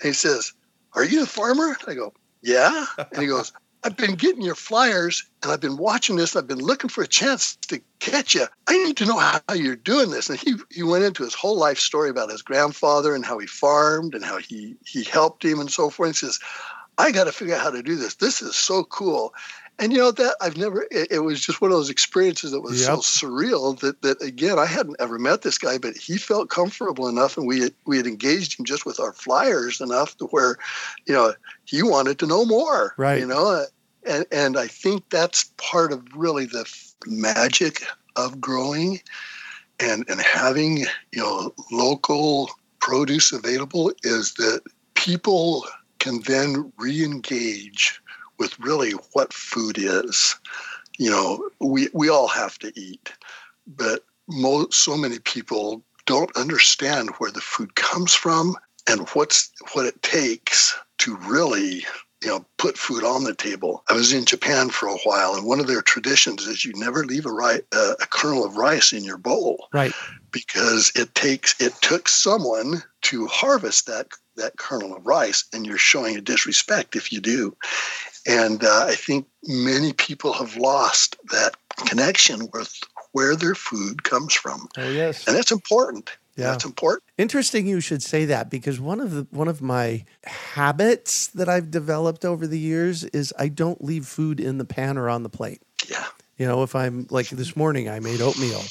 and 0.00 0.08
he 0.08 0.14
says, 0.14 0.52
"Are 0.94 1.04
you 1.04 1.22
a 1.22 1.26
farmer?" 1.26 1.76
I 1.86 1.94
go, 1.94 2.12
"Yeah," 2.42 2.86
and 2.98 3.22
he 3.22 3.26
goes. 3.26 3.52
I've 3.84 3.98
been 3.98 4.14
getting 4.14 4.40
your 4.40 4.54
flyers 4.54 5.22
and 5.42 5.52
I've 5.52 5.60
been 5.60 5.76
watching 5.76 6.16
this. 6.16 6.34
I've 6.34 6.46
been 6.46 6.58
looking 6.58 6.88
for 6.88 7.04
a 7.04 7.06
chance 7.06 7.56
to 7.68 7.78
catch 8.00 8.34
you. 8.34 8.46
I 8.66 8.82
need 8.82 8.96
to 8.96 9.04
know 9.04 9.18
how 9.18 9.42
you're 9.54 9.76
doing 9.76 10.10
this. 10.10 10.30
And 10.30 10.38
he, 10.38 10.54
he 10.70 10.82
went 10.82 11.04
into 11.04 11.22
his 11.22 11.34
whole 11.34 11.58
life 11.58 11.78
story 11.78 12.08
about 12.08 12.30
his 12.30 12.40
grandfather 12.40 13.14
and 13.14 13.26
how 13.26 13.38
he 13.38 13.46
farmed 13.46 14.14
and 14.14 14.24
how 14.24 14.38
he, 14.38 14.74
he 14.86 15.04
helped 15.04 15.44
him 15.44 15.60
and 15.60 15.70
so 15.70 15.90
forth. 15.90 16.08
And 16.08 16.16
he 16.16 16.18
says, 16.20 16.40
I 16.96 17.12
got 17.12 17.24
to 17.24 17.32
figure 17.32 17.56
out 17.56 17.60
how 17.60 17.70
to 17.70 17.82
do 17.82 17.96
this. 17.96 18.14
This 18.14 18.40
is 18.40 18.56
so 18.56 18.84
cool 18.84 19.34
and 19.78 19.92
you 19.92 19.98
know 19.98 20.10
that 20.12 20.36
I've 20.40 20.56
never. 20.56 20.86
It, 20.90 21.10
it, 21.10 21.18
was 21.20 21.40
just 21.40 21.60
one 21.60 21.70
of 21.70 21.76
those 21.76 21.90
experiences 21.90 22.52
that 22.52 22.60
was 22.60 22.80
yep. 22.80 22.86
so 22.86 22.96
surreal 22.98 23.78
that 23.80 24.02
that 24.02 24.22
again 24.22 24.58
I 24.58 24.66
hadn't 24.66 24.96
ever 25.00 25.18
met 25.18 25.42
this 25.42 25.58
guy, 25.58 25.78
but 25.78 25.96
he 25.96 26.16
felt 26.16 26.50
comfortable 26.50 27.08
enough, 27.08 27.36
and 27.36 27.46
we 27.46 27.60
had, 27.60 27.74
we 27.84 27.96
had 27.96 28.06
engaged 28.06 28.58
him 28.58 28.64
just 28.64 28.86
with 28.86 29.00
our 29.00 29.12
flyers 29.12 29.80
enough 29.80 30.16
to 30.18 30.26
where, 30.26 30.58
you 31.06 31.14
know, 31.14 31.34
he 31.64 31.82
wanted 31.82 32.18
to 32.20 32.26
know 32.26 32.44
more. 32.44 32.94
Right. 32.96 33.18
You 33.18 33.26
know, 33.26 33.46
uh, 33.46 33.64
and 34.06 34.26
and 34.30 34.56
I 34.56 34.68
think 34.68 35.10
that's 35.10 35.44
part 35.56 35.92
of 35.92 36.06
really 36.14 36.46
the 36.46 36.64
magic 37.06 37.82
of 38.16 38.40
growing, 38.40 39.00
and 39.80 40.04
and 40.08 40.20
having 40.20 40.78
you 40.78 41.18
know 41.18 41.52
local 41.72 42.50
produce 42.78 43.32
available 43.32 43.92
is 44.02 44.34
that 44.34 44.60
people 44.94 45.64
can 45.98 46.20
then 46.26 46.70
re-engage 46.76 48.00
with 48.38 48.58
really 48.58 48.92
what 49.12 49.32
food 49.32 49.78
is. 49.78 50.36
You 50.98 51.10
know, 51.10 51.50
we, 51.60 51.88
we 51.92 52.08
all 52.08 52.28
have 52.28 52.58
to 52.60 52.72
eat, 52.78 53.12
but 53.66 54.04
mo- 54.28 54.68
so 54.70 54.96
many 54.96 55.18
people 55.18 55.82
don't 56.06 56.36
understand 56.36 57.10
where 57.18 57.30
the 57.30 57.40
food 57.40 57.74
comes 57.74 58.14
from 58.14 58.56
and 58.88 59.08
what's 59.10 59.50
what 59.72 59.86
it 59.86 60.02
takes 60.02 60.76
to 60.98 61.16
really 61.16 61.84
you 62.22 62.28
know 62.30 62.44
put 62.58 62.78
food 62.78 63.04
on 63.04 63.24
the 63.24 63.34
table. 63.34 63.84
I 63.88 63.94
was 63.94 64.12
in 64.12 64.24
Japan 64.24 64.70
for 64.70 64.88
a 64.88 64.98
while, 64.98 65.34
and 65.34 65.46
one 65.46 65.60
of 65.60 65.66
their 65.66 65.82
traditions 65.82 66.46
is 66.46 66.64
you 66.64 66.72
never 66.74 67.04
leave 67.04 67.26
a, 67.26 67.32
ri- 67.32 67.62
uh, 67.72 67.94
a 68.00 68.06
kernel 68.06 68.44
of 68.44 68.56
rice 68.56 68.92
in 68.92 69.04
your 69.04 69.18
bowl, 69.18 69.68
right? 69.72 69.92
Because 70.30 70.92
it 70.94 71.14
takes 71.14 71.60
it 71.60 71.74
took 71.82 72.08
someone 72.08 72.82
to 73.02 73.26
harvest 73.26 73.86
that 73.86 74.08
that 74.36 74.56
kernel 74.56 74.96
of 74.96 75.06
rice, 75.06 75.44
and 75.52 75.66
you're 75.66 75.78
showing 75.78 76.16
a 76.16 76.20
disrespect 76.20 76.96
if 76.96 77.12
you 77.12 77.20
do. 77.20 77.56
And 78.26 78.64
uh, 78.64 78.86
I 78.88 78.94
think 78.94 79.26
many 79.44 79.92
people 79.92 80.32
have 80.32 80.56
lost 80.56 81.16
that 81.30 81.54
connection 81.86 82.48
with 82.52 82.80
where 83.12 83.36
their 83.36 83.54
food 83.54 84.04
comes 84.04 84.34
from. 84.34 84.68
Oh 84.76 84.88
yes, 84.88 85.26
and 85.26 85.36
that's 85.36 85.52
important. 85.52 86.10
Yeah, 86.36 86.50
that's 86.50 86.64
important. 86.64 87.04
Interesting, 87.16 87.66
you 87.66 87.80
should 87.80 88.02
say 88.02 88.24
that 88.24 88.50
because 88.50 88.80
one 88.80 89.00
of 89.00 89.12
the 89.12 89.26
one 89.30 89.48
of 89.48 89.62
my 89.62 90.04
habits 90.24 91.28
that 91.28 91.48
I've 91.48 91.70
developed 91.70 92.24
over 92.24 92.46
the 92.46 92.58
years 92.58 93.04
is 93.04 93.32
I 93.38 93.48
don't 93.48 93.84
leave 93.84 94.06
food 94.06 94.40
in 94.40 94.58
the 94.58 94.64
pan 94.64 94.98
or 94.98 95.08
on 95.08 95.22
the 95.22 95.28
plate. 95.28 95.62
Yeah, 95.88 96.06
you 96.36 96.46
know, 96.46 96.62
if 96.62 96.74
I'm 96.74 97.06
like 97.10 97.28
this 97.28 97.56
morning, 97.56 97.88
I 97.88 98.00
made 98.00 98.20
oatmeal 98.20 98.62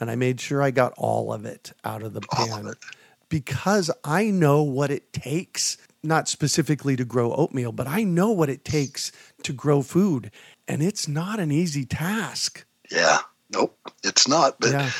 and 0.00 0.10
I 0.10 0.16
made 0.16 0.40
sure 0.40 0.62
I 0.62 0.72
got 0.72 0.94
all 0.96 1.32
of 1.32 1.44
it 1.44 1.72
out 1.84 2.02
of 2.02 2.12
the 2.12 2.22
pan 2.22 2.66
of 2.66 2.76
because 3.28 3.90
I 4.04 4.24
know 4.24 4.62
what 4.62 4.90
it 4.90 5.12
takes 5.12 5.78
not 6.02 6.28
specifically 6.28 6.96
to 6.96 7.04
grow 7.04 7.32
oatmeal, 7.32 7.72
but 7.72 7.86
I 7.86 8.02
know 8.02 8.30
what 8.30 8.50
it 8.50 8.64
takes 8.64 9.12
to 9.44 9.52
grow 9.52 9.82
food. 9.82 10.30
And 10.66 10.82
it's 10.82 11.06
not 11.06 11.38
an 11.38 11.52
easy 11.52 11.84
task. 11.84 12.64
Yeah. 12.90 13.18
Nope. 13.50 13.76
It's 14.02 14.26
not. 14.26 14.58
But 14.60 14.72
yeah. 14.72 14.90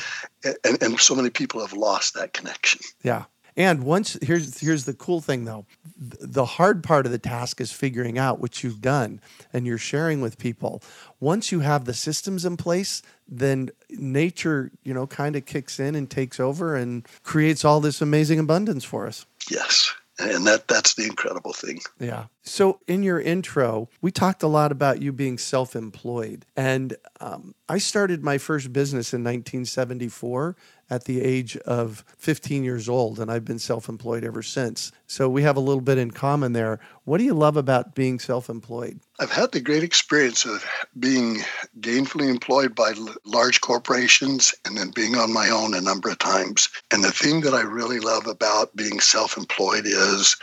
and, 0.63 0.81
and 0.81 0.99
so 0.99 1.15
many 1.15 1.29
people 1.29 1.61
have 1.61 1.73
lost 1.73 2.13
that 2.13 2.33
connection. 2.33 2.81
Yeah. 3.03 3.25
And 3.55 3.83
once 3.83 4.17
here's 4.23 4.59
here's 4.59 4.85
the 4.85 4.95
cool 4.95 5.21
thing 5.21 5.45
though. 5.45 5.67
The 5.95 6.45
hard 6.45 6.83
part 6.83 7.05
of 7.05 7.11
the 7.11 7.19
task 7.19 7.61
is 7.61 7.71
figuring 7.71 8.17
out 8.17 8.39
what 8.39 8.63
you've 8.63 8.81
done 8.81 9.21
and 9.51 9.67
you're 9.67 9.77
sharing 9.77 10.21
with 10.21 10.39
people. 10.39 10.81
Once 11.19 11.51
you 11.51 11.59
have 11.59 11.85
the 11.85 11.93
systems 11.93 12.45
in 12.45 12.57
place, 12.57 13.03
then 13.27 13.69
nature, 13.91 14.71
you 14.83 14.93
know, 14.93 15.05
kind 15.05 15.35
of 15.35 15.45
kicks 15.45 15.79
in 15.79 15.93
and 15.93 16.09
takes 16.09 16.39
over 16.39 16.75
and 16.75 17.07
creates 17.21 17.63
all 17.63 17.79
this 17.79 18.01
amazing 18.01 18.39
abundance 18.39 18.83
for 18.83 19.05
us. 19.05 19.27
Yes 19.51 19.93
and 20.19 20.45
that 20.45 20.67
that's 20.67 20.93
the 20.93 21.05
incredible 21.05 21.53
thing. 21.53 21.79
Yeah. 21.99 22.25
So 22.43 22.79
in 22.87 23.03
your 23.03 23.19
intro 23.19 23.89
we 24.01 24.11
talked 24.11 24.43
a 24.43 24.47
lot 24.47 24.71
about 24.71 25.01
you 25.01 25.11
being 25.11 25.37
self-employed. 25.37 26.45
And 26.55 26.95
um, 27.19 27.55
i 27.69 27.77
started 27.77 28.23
my 28.23 28.37
first 28.37 28.73
business 28.73 29.13
in 29.13 29.21
1974 29.21 30.55
at 30.89 31.05
the 31.05 31.21
age 31.21 31.57
of 31.57 32.03
15 32.17 32.63
years 32.63 32.87
old, 32.89 33.19
and 33.19 33.31
I've 33.31 33.45
been 33.45 33.59
self 33.59 33.89
employed 33.89 34.23
ever 34.23 34.43
since. 34.43 34.91
So 35.07 35.29
we 35.29 35.43
have 35.43 35.57
a 35.57 35.61
little 35.61 35.81
bit 35.81 35.97
in 35.97 36.11
common 36.11 36.53
there. 36.53 36.79
What 37.05 37.17
do 37.17 37.23
you 37.23 37.33
love 37.33 37.57
about 37.57 37.95
being 37.95 38.19
self 38.19 38.49
employed? 38.49 38.99
I've 39.19 39.31
had 39.31 39.51
the 39.51 39.61
great 39.61 39.83
experience 39.83 40.45
of 40.45 40.65
being 40.99 41.41
gainfully 41.79 42.29
employed 42.29 42.75
by 42.75 42.93
large 43.25 43.61
corporations 43.61 44.53
and 44.65 44.77
then 44.77 44.91
being 44.91 45.15
on 45.15 45.33
my 45.33 45.49
own 45.49 45.73
a 45.73 45.81
number 45.81 46.09
of 46.09 46.19
times. 46.19 46.69
And 46.91 47.03
the 47.03 47.11
thing 47.11 47.41
that 47.41 47.53
I 47.53 47.61
really 47.61 47.99
love 47.99 48.27
about 48.27 48.75
being 48.75 48.99
self 48.99 49.37
employed 49.37 49.85
is 49.85 50.35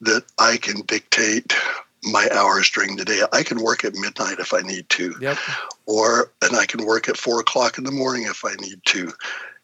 that 0.00 0.24
I 0.38 0.56
can 0.56 0.82
dictate 0.82 1.54
my 2.04 2.28
hours 2.32 2.70
during 2.70 2.96
the 2.96 3.04
day. 3.04 3.22
I 3.32 3.42
can 3.42 3.62
work 3.62 3.84
at 3.84 3.94
midnight 3.94 4.38
if 4.38 4.52
I 4.52 4.60
need 4.60 4.88
to. 4.90 5.14
Yep. 5.20 5.38
Or 5.86 6.30
and 6.42 6.56
I 6.56 6.66
can 6.66 6.84
work 6.84 7.08
at 7.08 7.16
four 7.16 7.40
o'clock 7.40 7.78
in 7.78 7.84
the 7.84 7.90
morning 7.90 8.24
if 8.24 8.44
I 8.44 8.54
need 8.54 8.80
to 8.86 9.12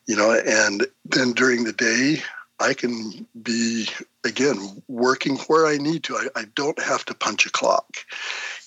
you 0.07 0.17
know, 0.17 0.33
and 0.33 0.87
then 1.05 1.33
during 1.33 1.65
the 1.65 1.73
day, 1.73 2.23
I 2.59 2.75
can 2.75 3.27
be, 3.43 3.89
again, 4.25 4.83
working 4.89 5.37
where 5.47 5.67
I 5.67 5.79
need 5.79 6.05
to. 6.05 6.17
I, 6.17 6.41
I 6.41 6.45
don't 6.55 6.81
have 6.81 7.05
to 7.07 7.15
punch 7.15 7.47
a 7.47 7.51
clock. 7.51 7.99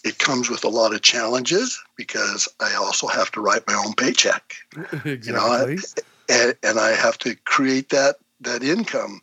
It 0.03 0.17
comes 0.17 0.49
with 0.49 0.63
a 0.63 0.69
lot 0.69 0.93
of 0.93 1.01
challenges 1.01 1.81
because 1.95 2.47
I 2.59 2.73
also 2.73 3.07
have 3.07 3.31
to 3.31 3.41
write 3.41 3.67
my 3.67 3.73
own 3.73 3.93
paycheck. 3.93 4.55
Exactly. 4.75 5.19
You 5.23 5.33
know, 5.33 5.75
and, 6.29 6.55
and 6.63 6.79
I 6.79 6.91
have 6.91 7.17
to 7.19 7.35
create 7.45 7.89
that 7.89 8.15
that 8.41 8.63
income 8.63 9.21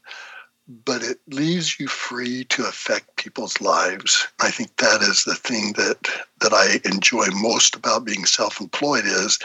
but 0.84 1.02
it 1.02 1.18
leaves 1.28 1.80
you 1.80 1.88
free 1.88 2.44
to 2.44 2.64
affect 2.64 3.16
people's 3.16 3.60
lives. 3.60 4.28
I 4.40 4.50
think 4.50 4.76
that 4.76 5.02
is 5.02 5.24
the 5.24 5.34
thing 5.34 5.72
that 5.72 6.08
that 6.40 6.52
I 6.52 6.80
enjoy 6.88 7.26
most 7.34 7.74
about 7.74 8.04
being 8.04 8.24
self-employed 8.24 9.04
is 9.04 9.38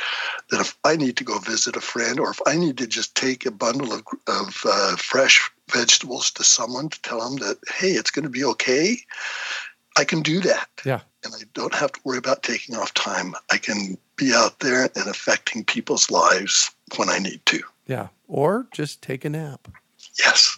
that 0.50 0.62
if 0.62 0.78
I 0.84 0.96
need 0.96 1.18
to 1.18 1.24
go 1.24 1.40
visit 1.40 1.76
a 1.76 1.82
friend 1.82 2.20
or 2.20 2.30
if 2.30 2.40
I 2.46 2.56
need 2.56 2.78
to 2.78 2.88
just 2.88 3.16
take 3.16 3.46
a 3.46 3.52
bundle 3.52 3.92
of, 3.92 4.04
of 4.28 4.62
uh, 4.66 4.96
fresh 4.96 5.50
vegetables 5.70 6.32
to 6.32 6.44
someone 6.44 6.90
to 6.90 7.02
tell 7.02 7.20
them 7.20 7.38
that 7.40 7.58
hey, 7.76 7.92
it's 7.92 8.12
going 8.12 8.24
to 8.24 8.30
be 8.30 8.46
okay, 8.46 8.98
I 9.98 10.04
can 10.04 10.22
do 10.22 10.40
that. 10.42 10.70
Yeah. 10.86 11.02
And 11.24 11.34
I 11.34 11.42
don't 11.54 11.74
have 11.74 11.92
to 11.94 12.00
worry 12.04 12.20
about 12.20 12.44
taking 12.44 12.76
off 12.76 12.94
time. 12.94 13.34
I 13.52 13.58
can 13.58 13.98
be 14.16 14.34
out 14.34 14.60
there 14.60 14.84
and 14.96 15.08
affecting 15.08 15.66
people's 15.66 16.12
lives 16.12 16.72
when 16.98 17.10
I 17.10 17.18
need 17.18 17.44
to. 17.48 17.62
Yeah. 17.88 18.10
Or 18.28 18.68
just 18.72 19.02
take 19.02 19.26
a 19.26 19.30
nap. 19.30 19.68
Yes, 20.20 20.58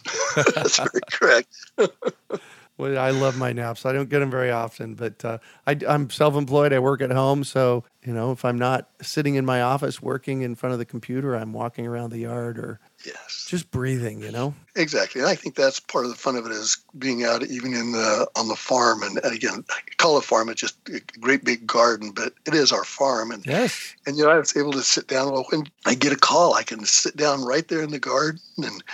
that's 0.54 0.78
very 0.78 1.00
correct. 1.10 1.54
well, 2.78 2.98
I 2.98 3.10
love 3.10 3.38
my 3.38 3.52
naps. 3.52 3.84
I 3.84 3.92
don't 3.92 4.08
get 4.08 4.20
them 4.20 4.30
very 4.30 4.50
often, 4.50 4.94
but 4.94 5.24
uh, 5.24 5.38
I, 5.66 5.76
I'm 5.88 6.10
self-employed. 6.10 6.72
I 6.72 6.78
work 6.78 7.00
at 7.00 7.10
home, 7.10 7.44
so 7.44 7.84
you 8.04 8.12
know, 8.12 8.32
if 8.32 8.44
I'm 8.44 8.58
not 8.58 8.88
sitting 9.02 9.34
in 9.34 9.44
my 9.44 9.62
office 9.62 10.00
working 10.00 10.42
in 10.42 10.54
front 10.54 10.72
of 10.72 10.78
the 10.78 10.84
computer, 10.84 11.34
I'm 11.34 11.52
walking 11.52 11.86
around 11.86 12.10
the 12.10 12.20
yard 12.20 12.58
or 12.58 12.80
yes, 13.04 13.37
just 13.48 13.70
breathing. 13.70 14.20
You 14.20 14.30
know, 14.30 14.54
exactly. 14.76 15.20
And 15.20 15.28
I 15.28 15.34
think 15.34 15.54
that's 15.54 15.80
part 15.80 16.04
of 16.04 16.10
the 16.10 16.16
fun 16.16 16.36
of 16.36 16.46
it 16.46 16.52
is 16.52 16.76
being 16.98 17.24
out 17.24 17.42
even 17.44 17.72
in 17.74 17.92
the 17.92 18.28
on 18.36 18.48
the 18.48 18.56
farm. 18.56 19.02
And, 19.02 19.18
and 19.24 19.34
again, 19.34 19.64
I 19.70 19.80
call 19.96 20.16
a 20.16 20.22
farm. 20.22 20.48
It's 20.48 20.60
just 20.60 20.76
a 20.88 21.00
great 21.18 21.44
big 21.44 21.66
garden, 21.66 22.10
but 22.10 22.34
it 22.46 22.54
is 22.54 22.70
our 22.72 22.84
farm. 22.84 23.30
And 23.30 23.44
yes, 23.46 23.94
and 24.06 24.16
you 24.16 24.24
know, 24.24 24.30
I 24.30 24.38
was 24.38 24.56
able 24.56 24.72
to 24.72 24.82
sit 24.82 25.08
down. 25.08 25.32
Well, 25.32 25.46
when 25.50 25.64
I 25.86 25.94
get 25.94 26.12
a 26.12 26.16
call, 26.16 26.54
I 26.54 26.62
can 26.62 26.84
sit 26.84 27.16
down 27.16 27.44
right 27.44 27.66
there 27.66 27.82
in 27.82 27.90
the 27.90 27.98
garden 27.98 28.40
and 28.58 28.84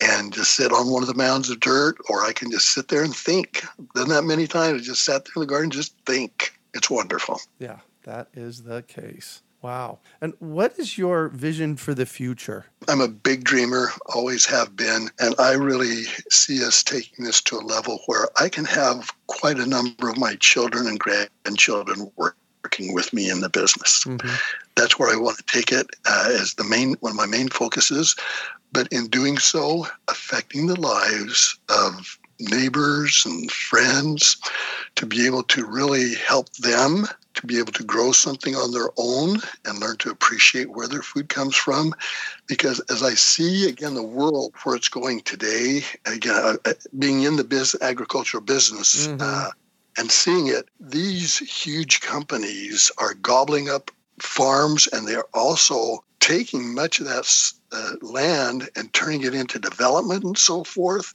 and 0.00 0.32
just 0.32 0.54
sit 0.54 0.72
on 0.72 0.90
one 0.90 1.02
of 1.02 1.08
the 1.08 1.14
mounds 1.14 1.50
of 1.50 1.60
dirt, 1.60 1.96
or 2.08 2.24
I 2.24 2.32
can 2.32 2.50
just 2.50 2.70
sit 2.70 2.88
there 2.88 3.02
and 3.02 3.14
think. 3.14 3.64
Done 3.94 4.08
that 4.08 4.24
many 4.24 4.46
times. 4.46 4.80
I 4.80 4.84
just 4.84 5.04
sat 5.04 5.24
there 5.24 5.32
in 5.36 5.40
the 5.40 5.46
garden, 5.46 5.70
just 5.70 5.96
think. 6.06 6.56
It's 6.72 6.90
wonderful. 6.90 7.40
Yeah, 7.58 7.78
that 8.04 8.28
is 8.34 8.62
the 8.62 8.82
case. 8.82 9.42
Wow. 9.64 10.00
And 10.20 10.34
what 10.40 10.78
is 10.78 10.98
your 10.98 11.30
vision 11.30 11.76
for 11.76 11.94
the 11.94 12.04
future? 12.04 12.66
I'm 12.86 13.00
a 13.00 13.08
big 13.08 13.44
dreamer, 13.44 13.88
always 14.14 14.44
have 14.44 14.76
been, 14.76 15.08
and 15.18 15.34
I 15.38 15.54
really 15.54 16.02
see 16.28 16.62
us 16.62 16.82
taking 16.82 17.24
this 17.24 17.40
to 17.44 17.56
a 17.56 17.64
level 17.64 18.00
where 18.04 18.28
I 18.38 18.50
can 18.50 18.66
have 18.66 19.10
quite 19.26 19.56
a 19.56 19.64
number 19.64 20.10
of 20.10 20.18
my 20.18 20.34
children 20.34 20.86
and 20.86 20.98
grandchildren 20.98 22.12
work 22.16 22.36
working 22.62 22.92
with 22.92 23.10
me 23.14 23.30
in 23.30 23.40
the 23.40 23.48
business. 23.48 24.04
Mm-hmm. 24.04 24.34
That's 24.74 24.98
where 24.98 25.10
I 25.10 25.16
want 25.16 25.38
to 25.38 25.44
take 25.44 25.72
it 25.72 25.86
uh, 26.06 26.28
as 26.40 26.54
the 26.54 26.64
main 26.64 26.94
one 27.00 27.12
of 27.12 27.16
my 27.16 27.26
main 27.26 27.48
focuses. 27.48 28.16
But 28.70 28.88
in 28.88 29.06
doing 29.06 29.38
so, 29.38 29.86
affecting 30.08 30.66
the 30.66 30.78
lives 30.78 31.58
of 31.70 32.18
neighbors 32.38 33.22
and 33.24 33.50
friends 33.50 34.36
to 34.96 35.06
be 35.06 35.24
able 35.24 35.44
to 35.44 35.64
really 35.64 36.16
help 36.16 36.52
them 36.54 37.06
to 37.34 37.46
be 37.46 37.58
able 37.58 37.72
to 37.72 37.84
grow 37.84 38.12
something 38.12 38.54
on 38.54 38.72
their 38.72 38.90
own 38.96 39.38
and 39.64 39.78
learn 39.78 39.96
to 39.98 40.10
appreciate 40.10 40.70
where 40.70 40.88
their 40.88 41.02
food 41.02 41.28
comes 41.28 41.56
from. 41.56 41.94
Because 42.46 42.80
as 42.90 43.02
I 43.02 43.14
see 43.14 43.68
again 43.68 43.94
the 43.94 44.02
world 44.02 44.54
where 44.62 44.76
it's 44.76 44.88
going 44.88 45.20
today, 45.22 45.82
again 46.06 46.34
uh, 46.34 46.56
uh, 46.64 46.74
being 46.98 47.22
in 47.22 47.36
the 47.36 47.44
business, 47.44 47.82
agricultural 47.82 48.42
business, 48.42 49.06
mm-hmm. 49.06 49.18
uh, 49.20 49.50
and 49.96 50.10
seeing 50.10 50.48
it, 50.48 50.68
these 50.80 51.38
huge 51.38 52.00
companies 52.00 52.90
are 52.98 53.14
gobbling 53.14 53.68
up 53.68 53.90
farms, 54.20 54.88
and 54.92 55.06
they 55.06 55.14
are 55.14 55.28
also 55.34 56.04
taking 56.20 56.74
much 56.74 57.00
of 57.00 57.06
that 57.06 57.52
uh, 57.72 57.92
land 58.00 58.68
and 58.76 58.92
turning 58.94 59.22
it 59.24 59.34
into 59.34 59.58
development 59.58 60.24
and 60.24 60.38
so 60.38 60.64
forth 60.64 61.12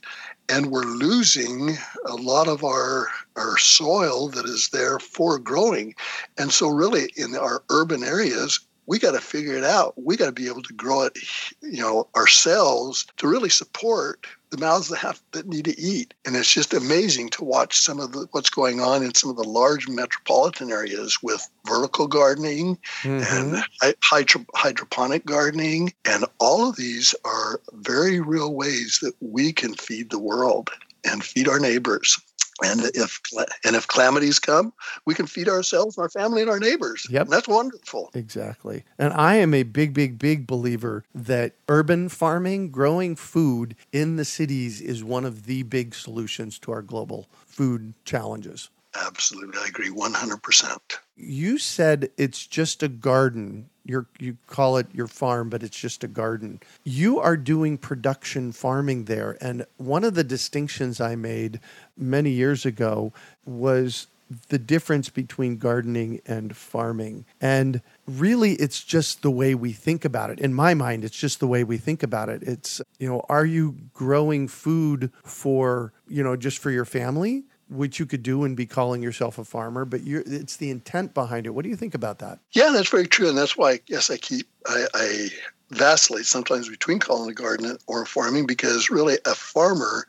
and 0.50 0.70
we're 0.70 0.82
losing 0.82 1.76
a 2.06 2.14
lot 2.14 2.48
of 2.48 2.64
our 2.64 3.08
our 3.36 3.56
soil 3.58 4.28
that 4.28 4.44
is 4.44 4.68
there 4.70 4.98
for 4.98 5.38
growing. 5.38 5.94
And 6.36 6.52
so 6.52 6.68
really 6.68 7.12
in 7.16 7.36
our 7.36 7.62
urban 7.70 8.02
areas 8.02 8.60
we 8.86 8.98
got 8.98 9.12
to 9.12 9.20
figure 9.20 9.54
it 9.54 9.62
out. 9.62 9.94
We 10.02 10.16
got 10.16 10.26
to 10.26 10.32
be 10.32 10.48
able 10.48 10.62
to 10.62 10.72
grow 10.72 11.02
it 11.02 11.16
you 11.62 11.80
know 11.80 12.08
ourselves 12.16 13.06
to 13.18 13.28
really 13.28 13.50
support 13.50 14.26
the 14.50 14.58
mouths 14.58 14.88
that 14.88 14.98
have 14.98 15.20
that 15.32 15.46
need 15.46 15.64
to 15.64 15.80
eat. 15.80 16.14
And 16.24 16.36
it's 16.36 16.52
just 16.52 16.74
amazing 16.74 17.30
to 17.30 17.44
watch 17.44 17.78
some 17.78 18.00
of 18.00 18.12
the, 18.12 18.26
what's 18.32 18.50
going 18.50 18.80
on 18.80 19.02
in 19.02 19.14
some 19.14 19.30
of 19.30 19.36
the 19.36 19.44
large 19.44 19.88
metropolitan 19.88 20.70
areas 20.70 21.18
with 21.22 21.46
vertical 21.66 22.06
gardening 22.06 22.78
mm-hmm. 23.02 23.54
and 23.54 23.64
hydro, 24.02 24.44
hydroponic 24.54 25.24
gardening. 25.24 25.92
And 26.04 26.24
all 26.38 26.68
of 26.68 26.76
these 26.76 27.14
are 27.24 27.60
very 27.74 28.20
real 28.20 28.54
ways 28.54 28.98
that 29.02 29.14
we 29.20 29.52
can 29.52 29.74
feed 29.74 30.10
the 30.10 30.18
world 30.18 30.70
and 31.04 31.24
feed 31.24 31.48
our 31.48 31.60
neighbors 31.60 32.18
and 32.62 32.80
if 32.94 33.20
and 33.64 33.76
if 33.76 33.88
calamities 33.88 34.38
come, 34.38 34.72
we 35.06 35.14
can 35.14 35.26
feed 35.26 35.48
ourselves, 35.48 35.98
our 35.98 36.08
family, 36.08 36.42
and 36.42 36.50
our 36.50 36.58
neighbors. 36.58 37.06
Yep, 37.10 37.22
and 37.22 37.32
that's 37.32 37.48
wonderful. 37.48 38.10
Exactly. 38.14 38.84
And 38.98 39.12
I 39.12 39.36
am 39.36 39.54
a 39.54 39.62
big, 39.62 39.94
big, 39.94 40.18
big 40.18 40.46
believer 40.46 41.04
that 41.14 41.54
urban 41.68 42.08
farming, 42.08 42.70
growing 42.70 43.16
food 43.16 43.76
in 43.92 44.16
the 44.16 44.24
cities, 44.24 44.80
is 44.80 45.02
one 45.04 45.24
of 45.24 45.46
the 45.46 45.62
big 45.64 45.94
solutions 45.94 46.58
to 46.60 46.72
our 46.72 46.82
global 46.82 47.28
food 47.46 47.94
challenges. 48.04 48.70
Absolutely, 48.94 49.58
I 49.60 49.66
agree, 49.68 49.90
one 49.90 50.14
hundred 50.14 50.42
percent. 50.42 50.98
You 51.16 51.58
said 51.58 52.10
it's 52.16 52.46
just 52.46 52.82
a 52.82 52.88
garden 52.88 53.70
you 53.90 54.06
you 54.18 54.36
call 54.46 54.76
it 54.76 54.86
your 54.92 55.06
farm, 55.06 55.50
but 55.50 55.62
it's 55.62 55.76
just 55.76 56.04
a 56.04 56.08
garden. 56.08 56.60
You 56.84 57.18
are 57.18 57.36
doing 57.36 57.76
production 57.76 58.52
farming 58.52 59.04
there, 59.04 59.36
and 59.40 59.66
one 59.76 60.04
of 60.04 60.14
the 60.14 60.24
distinctions 60.24 61.00
I 61.00 61.16
made 61.16 61.60
many 61.96 62.30
years 62.30 62.64
ago 62.64 63.12
was 63.44 64.06
the 64.48 64.60
difference 64.60 65.08
between 65.08 65.56
gardening 65.56 66.20
and 66.24 66.56
farming. 66.56 67.24
And 67.40 67.82
really, 68.06 68.52
it's 68.52 68.84
just 68.84 69.22
the 69.22 69.30
way 69.30 69.56
we 69.56 69.72
think 69.72 70.04
about 70.04 70.30
it. 70.30 70.38
In 70.38 70.54
my 70.54 70.72
mind, 70.72 71.04
it's 71.04 71.18
just 71.18 71.40
the 71.40 71.48
way 71.48 71.64
we 71.64 71.78
think 71.78 72.04
about 72.04 72.28
it. 72.28 72.44
It's, 72.44 72.80
you 73.00 73.08
know, 73.08 73.26
are 73.28 73.44
you 73.44 73.76
growing 73.92 74.46
food 74.46 75.10
for, 75.24 75.92
you 76.06 76.22
know, 76.22 76.36
just 76.36 76.58
for 76.58 76.70
your 76.70 76.84
family? 76.84 77.42
Which 77.70 77.98
you 77.98 78.06
could 78.06 78.22
do 78.22 78.44
and 78.44 78.56
be 78.56 78.66
calling 78.66 79.02
yourself 79.02 79.38
a 79.38 79.44
farmer, 79.44 79.84
but 79.84 80.00
it's 80.04 80.56
the 80.56 80.70
intent 80.70 81.14
behind 81.14 81.46
it. 81.46 81.50
What 81.50 81.62
do 81.62 81.68
you 81.68 81.76
think 81.76 81.94
about 81.94 82.18
that? 82.18 82.40
Yeah, 82.52 82.70
that's 82.72 82.88
very 82.88 83.06
true, 83.06 83.28
and 83.28 83.38
that's 83.38 83.56
why 83.56 83.80
yes, 83.86 84.10
I 84.10 84.16
keep 84.16 84.48
I, 84.66 84.86
I 84.94 85.28
vacillate 85.70 86.26
sometimes 86.26 86.68
between 86.68 86.98
calling 86.98 87.30
a 87.30 87.34
garden 87.34 87.76
or 87.86 88.04
farming 88.04 88.46
because 88.46 88.90
really 88.90 89.18
a 89.24 89.34
farmer, 89.34 90.06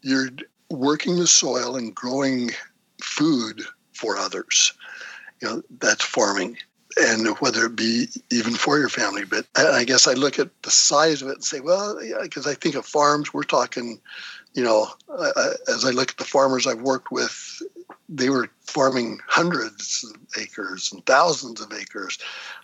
you're 0.00 0.30
working 0.70 1.16
the 1.16 1.26
soil 1.26 1.76
and 1.76 1.94
growing 1.94 2.50
food 3.02 3.62
for 3.92 4.16
others. 4.16 4.72
You 5.40 5.48
know, 5.48 5.62
that's 5.78 6.04
farming. 6.04 6.56
And 6.98 7.28
whether 7.38 7.66
it 7.66 7.76
be 7.76 8.08
even 8.30 8.52
for 8.54 8.78
your 8.78 8.90
family, 8.90 9.24
but 9.24 9.46
I 9.56 9.84
guess 9.84 10.06
I 10.06 10.12
look 10.12 10.38
at 10.38 10.50
the 10.62 10.70
size 10.70 11.22
of 11.22 11.28
it 11.28 11.36
and 11.36 11.44
say, 11.44 11.60
well, 11.60 11.98
because 12.22 12.44
yeah, 12.44 12.52
I 12.52 12.54
think 12.54 12.74
of 12.74 12.84
farms, 12.84 13.32
we're 13.32 13.44
talking 13.44 13.98
you 14.54 14.62
know, 14.62 14.88
I, 15.10 15.52
as 15.68 15.84
I 15.84 15.90
look 15.90 16.10
at 16.10 16.16
the 16.18 16.24
farmers 16.24 16.66
I've 16.66 16.82
worked 16.82 17.10
with, 17.10 17.62
they 18.08 18.28
were 18.28 18.48
farming 18.60 19.20
hundreds 19.26 20.04
of 20.04 20.20
acres 20.40 20.92
and 20.92 21.04
thousands 21.06 21.60
of 21.60 21.72
acres. 21.72 22.18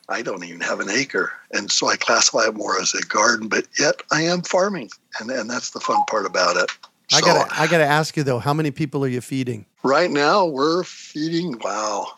I 0.09 0.23
don't 0.23 0.45
even 0.45 0.61
have 0.61 0.81
an 0.81 0.91
acre. 0.91 1.33
And 1.53 1.71
so 1.71 1.89
I 1.89 1.97
classify 1.97 2.47
it 2.49 2.55
more 2.55 2.81
as 2.81 2.95
a 2.95 3.03
garden, 3.03 3.49
but 3.49 3.67
yet 3.79 4.03
I 4.11 4.23
am 4.23 4.43
farming. 4.43 4.91
And, 5.21 5.31
and 5.31 5.49
that's 5.49 5.71
the 5.71 5.81
fun 5.81 6.03
part 6.09 6.27
about 6.27 6.57
it. 6.57 6.71
I 7.15 7.23
gotta 7.23 7.49
I 7.59 7.67
gotta 7.67 7.87
ask 7.87 8.19
you 8.19 8.23
though, 8.23 8.39
how 8.39 8.53
many 8.53 8.71
people 8.71 9.03
are 9.03 9.09
you 9.09 9.23
feeding? 9.23 9.65
Right 9.83 10.11
now 10.11 10.45
we're 10.45 10.85
feeding 10.85 11.59
wow. 11.61 12.09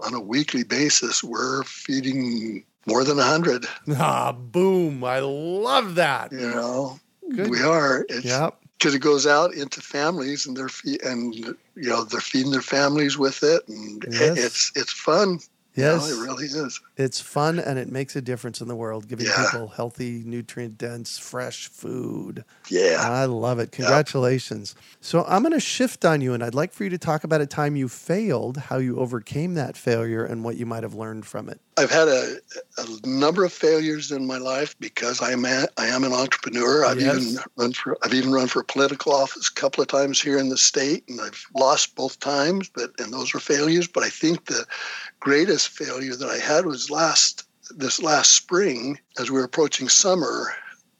On 0.00 0.14
a 0.14 0.20
weekly 0.20 0.64
basis, 0.64 1.22
we're 1.22 1.62
feeding 1.64 2.64
more 2.86 3.04
than 3.04 3.18
a 3.18 3.22
hundred. 3.22 3.66
Ah, 3.96 4.32
boom. 4.32 5.04
I 5.04 5.20
love 5.20 5.96
that. 5.96 6.32
You 6.32 6.38
know. 6.38 6.98
Good. 7.30 7.50
We 7.50 7.62
are. 7.62 8.04
It's, 8.08 8.24
yep 8.24 8.59
because 8.80 8.94
it 8.94 9.00
goes 9.00 9.26
out 9.26 9.52
into 9.52 9.80
families 9.82 10.46
and 10.46 10.56
they're 10.56 10.70
fe- 10.70 10.98
and 11.04 11.34
you 11.34 11.54
know 11.76 12.02
they're 12.04 12.20
feeding 12.20 12.50
their 12.50 12.62
families 12.62 13.18
with 13.18 13.42
it 13.42 13.68
and 13.68 14.04
yes. 14.10 14.38
it's 14.38 14.72
it's 14.74 14.92
fun. 14.92 15.38
Yes 15.76 16.08
you 16.08 16.16
know, 16.16 16.22
it 16.22 16.26
really 16.26 16.46
is. 16.46 16.80
It's 16.96 17.20
fun 17.20 17.60
and 17.60 17.78
it 17.78 17.92
makes 17.92 18.16
a 18.16 18.20
difference 18.20 18.60
in 18.60 18.68
the 18.68 18.74
world 18.74 19.06
giving 19.06 19.26
yeah. 19.26 19.46
people 19.50 19.68
healthy 19.68 20.22
nutrient 20.24 20.78
dense 20.78 21.18
fresh 21.18 21.68
food. 21.68 22.44
Yeah. 22.68 22.98
I 23.00 23.26
love 23.26 23.60
it. 23.60 23.70
Congratulations. 23.70 24.74
Yep. 24.76 24.84
so 25.00 25.24
i'm 25.28 25.42
going 25.42 25.52
to 25.52 25.60
shift 25.60 26.04
on 26.04 26.22
you 26.22 26.32
and 26.32 26.42
i'd 26.42 26.54
like 26.54 26.72
for 26.72 26.84
you 26.84 26.90
to 26.90 26.98
talk 26.98 27.24
about 27.24 27.40
a 27.40 27.46
time 27.46 27.76
you 27.76 27.88
failed 27.88 28.56
how 28.56 28.78
you 28.78 28.98
overcame 28.98 29.54
that 29.54 29.76
failure 29.76 30.24
and 30.24 30.42
what 30.42 30.56
you 30.56 30.66
might 30.66 30.82
have 30.82 30.94
learned 30.94 31.26
from 31.26 31.48
it 31.48 31.60
I've 31.80 31.90
had 31.90 32.08
a, 32.08 32.36
a, 32.76 33.08
number 33.08 33.42
of 33.42 33.54
failures 33.54 34.12
in 34.12 34.26
my 34.26 34.36
life 34.36 34.78
because 34.80 35.22
I 35.22 35.32
am 35.32 35.46
a, 35.46 35.66
I 35.78 35.86
am 35.86 36.04
an 36.04 36.12
entrepreneur. 36.12 36.84
I've 36.84 37.00
yes. 37.00 37.16
even 37.16 37.42
run 37.56 37.72
for 37.72 37.96
I've 38.02 38.12
even 38.12 38.32
run 38.32 38.48
for 38.48 38.62
political 38.62 39.14
office 39.14 39.48
a 39.48 39.54
couple 39.58 39.80
of 39.80 39.88
times 39.88 40.20
here 40.20 40.36
in 40.36 40.50
the 40.50 40.58
state, 40.58 41.04
and 41.08 41.22
I've 41.22 41.42
lost 41.56 41.94
both 41.94 42.20
times. 42.20 42.68
But 42.68 42.90
and 42.98 43.14
those 43.14 43.32
were 43.32 43.40
failures. 43.40 43.88
But 43.88 44.02
I 44.02 44.10
think 44.10 44.44
the 44.44 44.66
greatest 45.20 45.70
failure 45.70 46.14
that 46.14 46.28
I 46.28 46.36
had 46.36 46.66
was 46.66 46.90
last 46.90 47.44
this 47.70 48.02
last 48.02 48.32
spring 48.32 48.98
as 49.18 49.30
we 49.30 49.38
were 49.38 49.44
approaching 49.44 49.88
summer. 49.88 50.52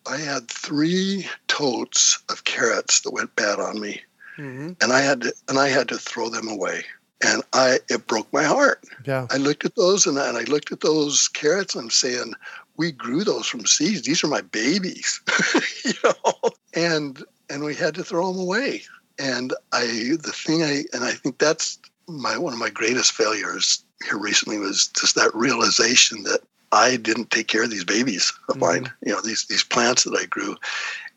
I 0.07 0.17
had 0.17 0.49
three 0.49 1.29
totes 1.47 2.23
of 2.31 2.45
carrots 2.45 3.03
that 3.03 3.13
went 3.13 3.37
bad 3.37 3.61
on 3.61 3.81
me, 3.81 4.01
mm-hmm. 4.39 4.73
and 4.81 4.93
I 4.95 5.01
had 5.03 5.21
to 5.23 5.35
and 5.51 5.59
I 5.59 5.69
had 5.69 5.89
to 5.89 5.99
throw 5.99 6.31
them 6.31 6.49
away 6.49 6.85
and 7.23 7.43
I 7.53 7.79
it 7.89 8.07
broke 8.07 8.33
my 8.33 8.45
heart. 8.45 8.85
Yeah. 9.05 9.27
I 9.31 9.37
looked 9.37 9.65
at 9.65 9.77
those 9.77 10.07
and, 10.07 10.19
and 10.19 10.37
I 10.37 10.43
looked 10.45 10.73
at 10.73 10.81
those 10.81 11.29
carrots. 11.29 11.75
I'm 11.75 11.91
saying, 11.91 12.35
we 12.77 12.93
grew 12.93 13.25
those 13.25 13.47
from 13.47 13.67
seeds. 13.67 14.03
These 14.03 14.25
are 14.25 14.29
my 14.29 14.41
babies, 14.41 15.21
you 15.85 15.93
know, 16.03 16.51
and 16.75 17.23
and 17.51 17.63
we 17.63 17.75
had 17.75 17.95
to 17.97 18.05
throw 18.05 18.33
them 18.33 18.41
away. 18.41 18.83
And 19.19 19.53
I 19.73 19.83
the 20.23 20.33
thing 20.35 20.63
I 20.63 20.85
and 20.93 21.05
I 21.05 21.13
think 21.13 21.39
that's 21.39 21.79
my 22.09 22.39
one 22.39 22.53
of 22.53 22.59
my 22.59 22.71
greatest 22.71 23.13
failures 23.13 23.85
here 24.07 24.19
recently 24.19 24.59
was 24.59 24.89
just 24.99 25.15
that 25.17 25.35
realization 25.35 26.23
that 26.23 26.41
I 26.73 26.97
didn't 26.97 27.31
take 27.31 27.49
care 27.49 27.65
of 27.65 27.71
these 27.71 27.85
babies 27.85 28.33
of 28.49 28.57
mm-hmm. 28.57 28.65
mine, 28.65 28.93
you 29.05 29.13
know, 29.13 29.21
these 29.21 29.45
these 29.47 29.65
plants 29.65 30.05
that 30.05 30.17
I 30.19 30.25
grew. 30.27 30.57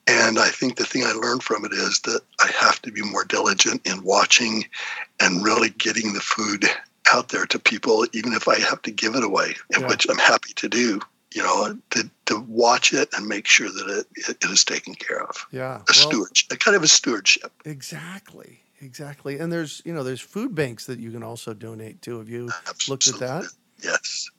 And 0.08 0.38
I 0.38 0.50
think 0.50 0.76
the 0.76 0.86
thing 0.86 1.04
I 1.04 1.14
learned 1.14 1.44
from 1.44 1.64
it 1.64 1.72
is 1.72 2.02
that 2.02 2.22
I 2.42 2.52
have 2.60 2.82
to 2.82 2.92
be 2.92 3.02
more 3.02 3.24
diligent 3.24 3.86
in 3.88 4.04
watching 4.04 4.66
and 5.22 5.44
really 5.44 5.70
getting 5.70 6.14
the 6.14 6.20
food 6.20 6.66
out 7.14 7.30
there 7.30 7.46
to 7.46 7.60
people, 7.60 8.06
even 8.14 8.34
if 8.34 8.48
I 8.48 8.60
have 8.60 8.82
to 8.84 8.92
give 8.92 9.16
it 9.16 9.24
away, 9.24 9.56
yeah. 9.72 9.88
which 9.88 10.08
I'm 10.10 10.18
happy 10.18 10.54
to 10.56 10.70
do. 10.70 11.00
You 11.34 11.42
know, 11.42 11.80
to, 11.92 12.12
to 12.28 12.40
watch 12.42 12.94
it 12.94 13.10
and 13.18 13.26
make 13.26 13.48
sure 13.48 13.68
that 13.68 14.06
it, 14.16 14.30
it 14.30 14.52
is 14.52 14.64
taken 14.64 14.94
care 14.94 15.24
of. 15.24 15.48
Yeah, 15.52 15.78
a 15.78 15.84
well, 15.88 16.12
stewardship, 16.12 16.52
a 16.52 16.58
kind 16.58 16.78
of 16.78 16.84
a 16.84 16.88
stewardship. 16.88 17.52
Exactly, 17.66 18.60
exactly. 18.80 19.40
And 19.40 19.52
there's 19.52 19.82
you 19.84 19.96
know 19.96 20.04
there's 20.04 20.22
food 20.22 20.54
banks 20.54 20.86
that 20.86 21.00
you 21.00 21.10
can 21.10 21.24
also 21.24 21.56
donate 21.56 22.04
to. 22.04 22.20
Have 22.20 22.30
you 22.30 22.52
Absolutely. 22.68 22.92
looked 22.92 23.08
at 23.08 23.28
that? 23.28 23.52
Yes. 23.84 24.30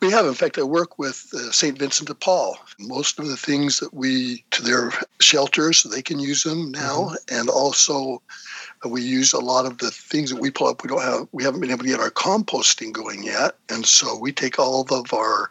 We 0.00 0.10
have. 0.10 0.26
In 0.26 0.34
fact, 0.34 0.58
I 0.58 0.62
work 0.62 0.98
with 0.98 1.28
uh, 1.34 1.50
St. 1.50 1.78
Vincent 1.78 2.08
de 2.08 2.14
Paul. 2.14 2.58
Most 2.78 3.18
of 3.18 3.26
the 3.28 3.36
things 3.36 3.80
that 3.80 3.92
we 3.92 4.44
to 4.50 4.62
their 4.62 4.92
shelters, 5.20 5.82
they 5.82 6.02
can 6.02 6.18
use 6.18 6.42
them 6.42 6.70
now, 6.70 7.10
mm-hmm. 7.10 7.38
and 7.38 7.48
also 7.48 8.22
uh, 8.84 8.88
we 8.88 9.02
use 9.02 9.32
a 9.32 9.40
lot 9.40 9.66
of 9.66 9.78
the 9.78 9.90
things 9.90 10.30
that 10.30 10.40
we 10.40 10.50
pull 10.50 10.68
up. 10.68 10.82
We 10.82 10.88
don't 10.88 11.02
have. 11.02 11.28
We 11.32 11.44
haven't 11.44 11.60
been 11.60 11.70
able 11.70 11.84
to 11.84 11.90
get 11.90 12.00
our 12.00 12.10
composting 12.10 12.92
going 12.92 13.22
yet, 13.22 13.56
and 13.68 13.84
so 13.86 14.16
we 14.16 14.32
take 14.32 14.58
all 14.58 14.86
of 14.90 15.12
our 15.12 15.50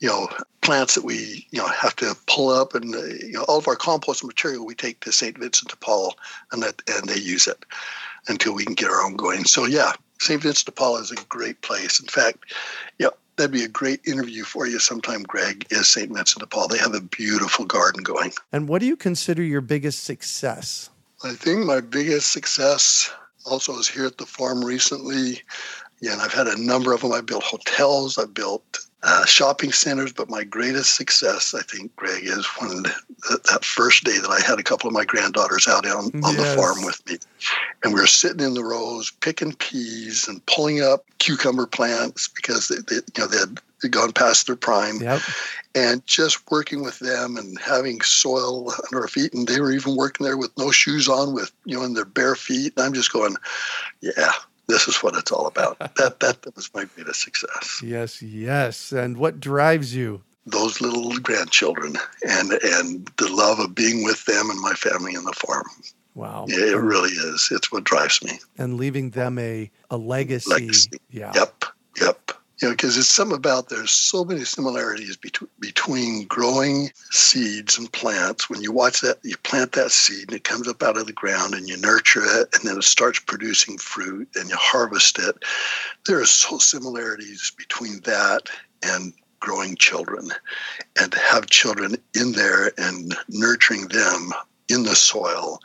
you 0.00 0.08
know 0.08 0.28
plants 0.60 0.94
that 0.94 1.04
we 1.04 1.46
you 1.50 1.58
know 1.58 1.68
have 1.68 1.96
to 1.96 2.16
pull 2.26 2.50
up 2.50 2.74
and 2.74 2.94
uh, 2.94 3.04
you 3.04 3.32
know 3.32 3.44
all 3.44 3.58
of 3.58 3.68
our 3.68 3.76
compost 3.76 4.24
material 4.24 4.66
we 4.66 4.74
take 4.74 5.00
to 5.00 5.12
St. 5.12 5.38
Vincent 5.38 5.70
de 5.70 5.76
Paul 5.76 6.14
and 6.52 6.62
that 6.62 6.82
and 6.88 7.08
they 7.08 7.18
use 7.20 7.46
it 7.46 7.64
until 8.28 8.54
we 8.54 8.64
can 8.64 8.74
get 8.74 8.90
our 8.90 9.02
own 9.02 9.16
going. 9.16 9.44
So 9.44 9.64
yeah, 9.64 9.92
St. 10.20 10.42
Vincent 10.42 10.66
de 10.66 10.72
Paul 10.72 10.98
is 10.98 11.10
a 11.10 11.16
great 11.28 11.60
place. 11.62 12.00
In 12.00 12.06
fact, 12.06 12.52
yeah, 12.98 13.08
that'd 13.36 13.52
be 13.52 13.64
a 13.64 13.68
great 13.68 14.00
interview 14.06 14.44
for 14.44 14.66
you 14.66 14.78
sometime, 14.78 15.22
Greg, 15.22 15.66
is 15.70 15.88
St. 15.88 16.12
Vincent 16.12 16.40
de 16.40 16.46
Paul. 16.46 16.68
They 16.68 16.78
have 16.78 16.94
a 16.94 17.00
beautiful 17.00 17.64
garden 17.64 18.02
going. 18.02 18.32
And 18.52 18.68
what 18.68 18.80
do 18.80 18.86
you 18.86 18.96
consider 18.96 19.42
your 19.42 19.60
biggest 19.60 20.04
success? 20.04 20.90
I 21.24 21.32
think 21.32 21.64
my 21.64 21.80
biggest 21.80 22.32
success 22.32 23.10
also 23.44 23.78
is 23.78 23.88
here 23.88 24.06
at 24.06 24.18
the 24.18 24.26
farm 24.26 24.64
recently. 24.64 25.42
Yeah, 26.00 26.12
and 26.12 26.20
I've 26.20 26.32
had 26.32 26.46
a 26.46 26.60
number 26.60 26.92
of 26.92 27.00
them. 27.00 27.12
I 27.12 27.20
built 27.20 27.42
hotels, 27.42 28.18
I 28.18 28.26
built 28.26 28.85
uh, 29.06 29.24
shopping 29.24 29.70
centers, 29.70 30.12
but 30.12 30.28
my 30.28 30.42
greatest 30.42 30.96
success, 30.96 31.54
I 31.54 31.62
think, 31.62 31.94
Greg, 31.94 32.24
is 32.24 32.44
when 32.58 32.82
the, 32.82 33.40
that 33.52 33.64
first 33.64 34.02
day 34.02 34.18
that 34.18 34.30
I 34.30 34.40
had 34.44 34.58
a 34.58 34.64
couple 34.64 34.88
of 34.88 34.94
my 34.94 35.04
granddaughters 35.04 35.68
out 35.68 35.86
on, 35.86 36.06
on 36.24 36.34
yes. 36.34 36.36
the 36.36 36.60
farm 36.60 36.84
with 36.84 37.06
me. 37.06 37.18
And 37.84 37.94
we 37.94 38.00
were 38.00 38.08
sitting 38.08 38.44
in 38.44 38.54
the 38.54 38.64
rows 38.64 39.12
picking 39.20 39.52
peas 39.52 40.26
and 40.26 40.44
pulling 40.46 40.82
up 40.82 41.04
cucumber 41.18 41.66
plants 41.66 42.26
because 42.26 42.66
they, 42.66 42.78
they 42.88 42.96
you 42.96 43.02
know, 43.18 43.26
they 43.28 43.38
had 43.38 43.60
gone 43.92 44.12
past 44.12 44.48
their 44.48 44.56
prime. 44.56 45.00
Yep. 45.00 45.20
And 45.76 46.04
just 46.08 46.50
working 46.50 46.82
with 46.82 46.98
them 46.98 47.36
and 47.36 47.60
having 47.60 48.00
soil 48.00 48.72
under 48.86 49.02
our 49.02 49.08
feet. 49.08 49.32
And 49.32 49.46
they 49.46 49.60
were 49.60 49.70
even 49.70 49.94
working 49.94 50.26
there 50.26 50.36
with 50.36 50.50
no 50.58 50.72
shoes 50.72 51.08
on, 51.08 51.32
with, 51.32 51.52
you 51.64 51.76
know, 51.76 51.84
in 51.84 51.94
their 51.94 52.04
bare 52.04 52.34
feet. 52.34 52.72
And 52.76 52.84
I'm 52.84 52.92
just 52.92 53.12
going, 53.12 53.36
yeah, 54.00 54.32
this 54.68 54.88
is 54.88 54.96
what 54.98 55.16
it's 55.16 55.32
all 55.32 55.46
about. 55.46 55.78
that 55.96 56.20
that 56.20 56.54
was 56.54 56.70
my 56.74 56.84
greatest 56.84 57.22
success. 57.22 57.80
Yes, 57.82 58.22
yes. 58.22 58.92
And 58.92 59.16
what 59.16 59.40
drives 59.40 59.94
you? 59.94 60.22
Those 60.46 60.80
little 60.80 61.18
grandchildren 61.18 61.96
and 62.26 62.52
and 62.52 63.10
the 63.16 63.28
love 63.28 63.58
of 63.58 63.74
being 63.74 64.04
with 64.04 64.24
them 64.26 64.50
and 64.50 64.60
my 64.60 64.74
family 64.74 65.14
and 65.14 65.26
the 65.26 65.32
farm. 65.32 65.66
Wow. 66.14 66.46
Yeah, 66.48 66.72
it 66.72 66.80
really 66.80 67.10
is. 67.10 67.48
It's 67.50 67.70
what 67.70 67.84
drives 67.84 68.22
me. 68.22 68.38
And 68.56 68.78
leaving 68.78 69.10
them 69.10 69.38
a, 69.38 69.70
a 69.90 69.98
legacy. 69.98 70.50
legacy. 70.50 70.90
Yeah. 71.10 71.32
Yep. 71.34 71.64
Yep 72.00 72.32
you 72.60 72.68
know, 72.68 72.72
because 72.72 72.96
it's 72.96 73.08
some 73.08 73.32
about 73.32 73.68
there's 73.68 73.90
so 73.90 74.24
many 74.24 74.44
similarities 74.44 75.16
between 75.16 75.50
between 75.60 76.24
growing 76.24 76.90
seeds 77.10 77.76
and 77.78 77.92
plants. 77.92 78.48
When 78.48 78.62
you 78.62 78.72
watch 78.72 79.00
that, 79.02 79.18
you 79.22 79.36
plant 79.38 79.72
that 79.72 79.90
seed 79.90 80.28
and 80.28 80.36
it 80.36 80.44
comes 80.44 80.66
up 80.66 80.82
out 80.82 80.96
of 80.96 81.06
the 81.06 81.12
ground 81.12 81.54
and 81.54 81.68
you 81.68 81.76
nurture 81.76 82.24
it 82.24 82.48
and 82.54 82.68
then 82.68 82.78
it 82.78 82.84
starts 82.84 83.18
producing 83.20 83.76
fruit 83.76 84.28
and 84.36 84.48
you 84.48 84.56
harvest 84.56 85.18
it. 85.18 85.44
There 86.06 86.20
are 86.20 86.26
so 86.26 86.58
similarities 86.58 87.52
between 87.56 88.00
that 88.00 88.48
and 88.82 89.12
growing 89.40 89.76
children 89.76 90.30
and 90.98 91.12
to 91.12 91.18
have 91.18 91.46
children 91.46 91.96
in 92.14 92.32
there 92.32 92.72
and 92.78 93.14
nurturing 93.28 93.88
them 93.88 94.32
in 94.68 94.82
the 94.82 94.96
soil 94.96 95.60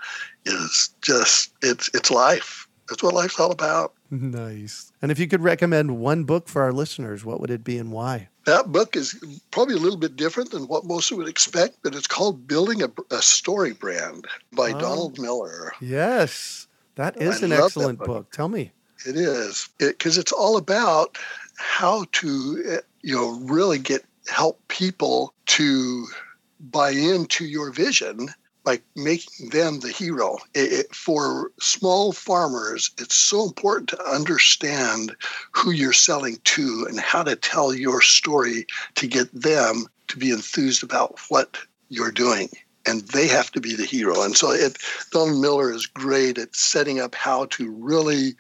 is 0.46 0.90
just 1.02 1.54
it's 1.62 1.90
it's 1.94 2.12
life. 2.12 2.68
That's 2.90 3.02
what 3.02 3.14
life's 3.14 3.40
all 3.40 3.52
about. 3.52 3.94
Nice. 4.12 4.92
And 5.02 5.10
if 5.10 5.20
you 5.20 5.28
could 5.28 5.42
recommend 5.42 5.98
one 5.98 6.26
book 6.26 6.50
for 6.50 6.62
our 6.62 6.74
listeners, 6.74 7.24
what 7.24 7.40
would 7.40 7.50
it 7.50 7.64
be 7.64 7.78
and 7.78 7.92
why? 7.94 8.28
That 8.46 8.72
book 8.72 8.98
is 8.98 9.16
probably 9.52 9.76
a 9.76 9.80
little 9.80 9.98
bit 9.98 10.18
different 10.18 10.52
than 10.52 10.68
what 10.68 10.84
most 10.84 11.12
would 11.14 11.30
expect, 11.30 11.78
but 11.82 11.96
it's 11.96 12.08
called 12.08 12.46
Building 12.46 12.84
a, 12.84 12.90
a 13.10 13.22
Story 13.22 13.72
Brand 13.72 14.28
by 14.52 14.72
oh, 14.74 14.80
Donald 14.80 15.18
Miller. 15.18 15.72
Yes, 15.80 16.68
that 16.96 17.22
is 17.22 17.42
I 17.42 17.46
an 17.46 17.52
excellent 17.54 18.00
book. 18.00 18.08
book. 18.08 18.32
Tell 18.32 18.50
me. 18.50 18.72
It 19.08 19.16
is 19.16 19.70
because 19.78 20.18
it, 20.18 20.22
it's 20.22 20.32
all 20.34 20.58
about 20.58 21.18
how 21.56 22.06
to 22.12 22.64
eh, 22.68 22.78
you 23.02 23.16
know 23.16 23.40
really 23.44 23.80
get 23.80 24.04
help 24.28 24.60
people 24.68 25.34
to 25.46 26.06
buy 26.60 26.92
into 26.92 27.46
your 27.46 27.72
vision 27.72 28.30
by 28.64 28.80
making 28.96 29.50
them 29.50 29.80
the 29.80 29.92
hero. 29.92 30.38
It, 30.54 30.74
it, 30.74 30.96
for 30.96 31.52
small 31.60 32.12
farmers, 32.12 32.92
it's 33.00 33.16
so 33.16 33.44
important 33.44 33.90
to 33.90 34.04
understand 34.04 35.16
who 35.52 35.72
you're 35.72 35.94
selling 35.94 36.38
to 36.44 36.86
and 36.90 37.00
how 37.00 37.24
to 37.24 37.36
tell 37.36 37.74
your 37.74 38.02
story 38.02 38.66
to 38.96 39.08
get 39.08 39.32
them 39.34 39.86
to 40.10 40.18
be 40.18 40.32
enthused 40.32 40.84
about 40.84 41.20
what 41.30 41.58
you're 41.90 42.12
doing. 42.12 42.50
And 42.88 43.02
they 43.10 43.28
have 43.28 43.52
to 43.52 43.62
be 43.62 43.76
the 43.76 43.86
hero. 43.86 44.24
And 44.24 44.36
so 44.36 44.50
it, 44.50 44.78
Don 45.12 45.40
Miller 45.40 45.72
is 45.72 45.86
great 45.86 46.40
at 46.40 46.56
setting 46.56 47.00
up 47.00 47.14
how 47.14 47.46
to 47.52 47.70
really 47.70 48.34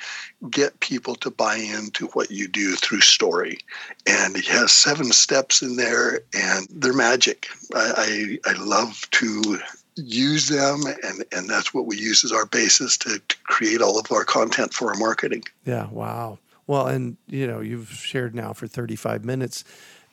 get 0.49 0.79
people 0.79 1.13
to 1.17 1.29
buy 1.29 1.57
into 1.57 2.07
what 2.07 2.31
you 2.31 2.47
do 2.47 2.75
through 2.75 3.01
story. 3.01 3.59
And 4.07 4.35
he 4.35 4.49
has 4.51 4.71
seven 4.71 5.11
steps 5.11 5.61
in 5.61 5.75
there, 5.75 6.21
and 6.33 6.67
they're 6.71 6.91
magic. 6.91 7.49
I, 7.75 8.39
I, 8.45 8.51
I 8.51 8.53
love 8.63 9.07
to 9.11 9.59
use 9.95 10.47
them 10.47 10.81
and 11.03 11.23
and 11.31 11.49
that's 11.49 11.73
what 11.73 11.85
we 11.85 11.97
use 11.97 12.23
as 12.23 12.31
our 12.31 12.45
basis 12.45 12.97
to, 12.97 13.19
to 13.27 13.37
create 13.43 13.81
all 13.81 13.99
of 13.99 14.11
our 14.11 14.23
content 14.23 14.73
for 14.73 14.91
our 14.91 14.97
marketing. 14.97 15.43
Yeah 15.65 15.87
wow. 15.89 16.39
Well 16.67 16.87
and 16.87 17.17
you 17.27 17.47
know 17.47 17.59
you've 17.59 17.89
shared 17.89 18.33
now 18.33 18.53
for 18.53 18.67
35 18.67 19.25
minutes 19.25 19.63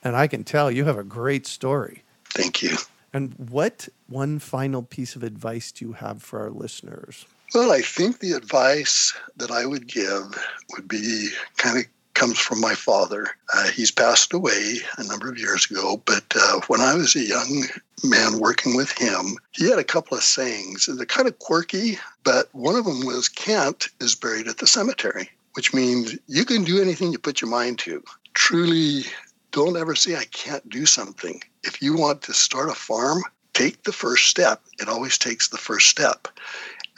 and 0.03 0.17
i 0.17 0.27
can 0.27 0.45
tell 0.45 0.71
you 0.71 0.85
have 0.85 0.99
a 0.99 1.05
great 1.05 1.47
story. 1.47 2.03
Thank 2.31 2.63
you. 2.63 2.77
And 3.13 3.35
what 3.51 3.89
one 4.09 4.39
final 4.39 4.83
piece 4.83 5.17
of 5.17 5.23
advice 5.23 5.73
do 5.73 5.87
you 5.87 5.93
have 5.95 6.23
for 6.23 6.41
our 6.41 6.51
listeners? 6.51 7.27
Well 7.55 7.71
i 7.71 7.81
think 7.81 8.19
the 8.19 8.33
advice 8.33 9.17
that 9.37 9.51
i 9.51 9.65
would 9.65 9.87
give 9.87 10.37
would 10.75 10.89
be 10.89 11.31
kind 11.57 11.79
of 11.79 11.85
comes 12.19 12.39
from 12.39 12.61
my 12.61 12.75
father. 12.75 13.29
Uh, 13.55 13.69
he's 13.69 13.93
passed 13.93 14.33
away 14.33 14.79
a 14.97 15.05
number 15.05 15.29
of 15.31 15.39
years 15.39 15.71
ago, 15.71 16.03
but 16.05 16.25
uh, 16.35 16.61
when 16.67 16.81
I 16.81 16.95
was 16.95 17.15
a 17.15 17.21
young 17.21 17.67
man 18.03 18.41
working 18.41 18.75
with 18.75 18.91
him, 18.91 19.37
he 19.53 19.71
had 19.71 19.79
a 19.79 19.85
couple 19.85 20.17
of 20.17 20.25
sayings. 20.25 20.87
They're 20.87 21.07
kind 21.07 21.29
of 21.29 21.39
quirky, 21.39 21.97
but 22.25 22.49
one 22.53 22.75
of 22.75 22.85
them 22.87 23.07
was 23.07 23.29
Kent 23.29 23.89
is 24.01 24.17
buried 24.17 24.49
at 24.49 24.59
the 24.59 24.67
cemetery, 24.67 25.31
which 25.55 25.73
means 25.73 26.17
you 26.27 26.45
can 26.45 26.65
do 26.65 26.83
anything 26.83 27.13
you 27.13 27.19
put 27.19 27.41
your 27.41 27.51
mind 27.51 27.79
to. 27.81 28.03
Truly, 28.35 29.05
don't 29.53 29.77
ever 29.77 29.95
say, 29.95 30.17
I 30.17 30.25
can't 30.25 30.69
do 30.69 30.87
something. 30.87 31.41
If 31.63 31.81
you 31.81 31.97
want 31.97 32.23
to 32.23 32.35
start 32.35 32.69
a 32.69 32.75
farm, 32.75 33.23
take 33.55 33.85
the 33.85 33.93
first 33.93 34.27
step. 34.27 34.61
It 34.81 34.89
always 34.89 35.19
takes 35.19 35.49
the 35.49 35.57
first 35.57 35.87
step. 35.87 36.27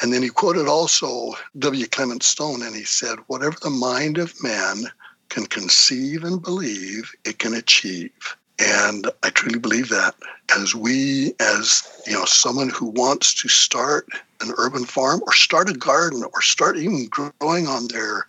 And 0.00 0.14
then 0.14 0.22
he 0.22 0.30
quoted 0.30 0.66
also 0.66 1.34
W. 1.58 1.86
Clement 1.88 2.22
Stone, 2.22 2.62
and 2.62 2.74
he 2.74 2.84
said, 2.84 3.18
Whatever 3.26 3.56
the 3.60 3.68
mind 3.68 4.16
of 4.16 4.42
man 4.42 4.84
can 5.30 5.46
conceive 5.46 6.24
and 6.24 6.42
believe, 6.42 7.12
it 7.24 7.38
can 7.38 7.54
achieve. 7.54 8.36
And 8.58 9.10
I 9.22 9.30
truly 9.30 9.58
believe 9.58 9.88
that 9.88 10.14
as 10.54 10.74
we, 10.74 11.32
as 11.40 12.02
you 12.06 12.12
know, 12.12 12.26
someone 12.26 12.68
who 12.68 12.86
wants 12.86 13.32
to 13.40 13.48
start 13.48 14.08
an 14.42 14.52
urban 14.58 14.84
farm 14.84 15.22
or 15.26 15.32
start 15.32 15.70
a 15.70 15.72
garden 15.72 16.22
or 16.34 16.42
start 16.42 16.76
even 16.76 17.06
growing 17.06 17.66
on 17.66 17.88
their 17.88 18.26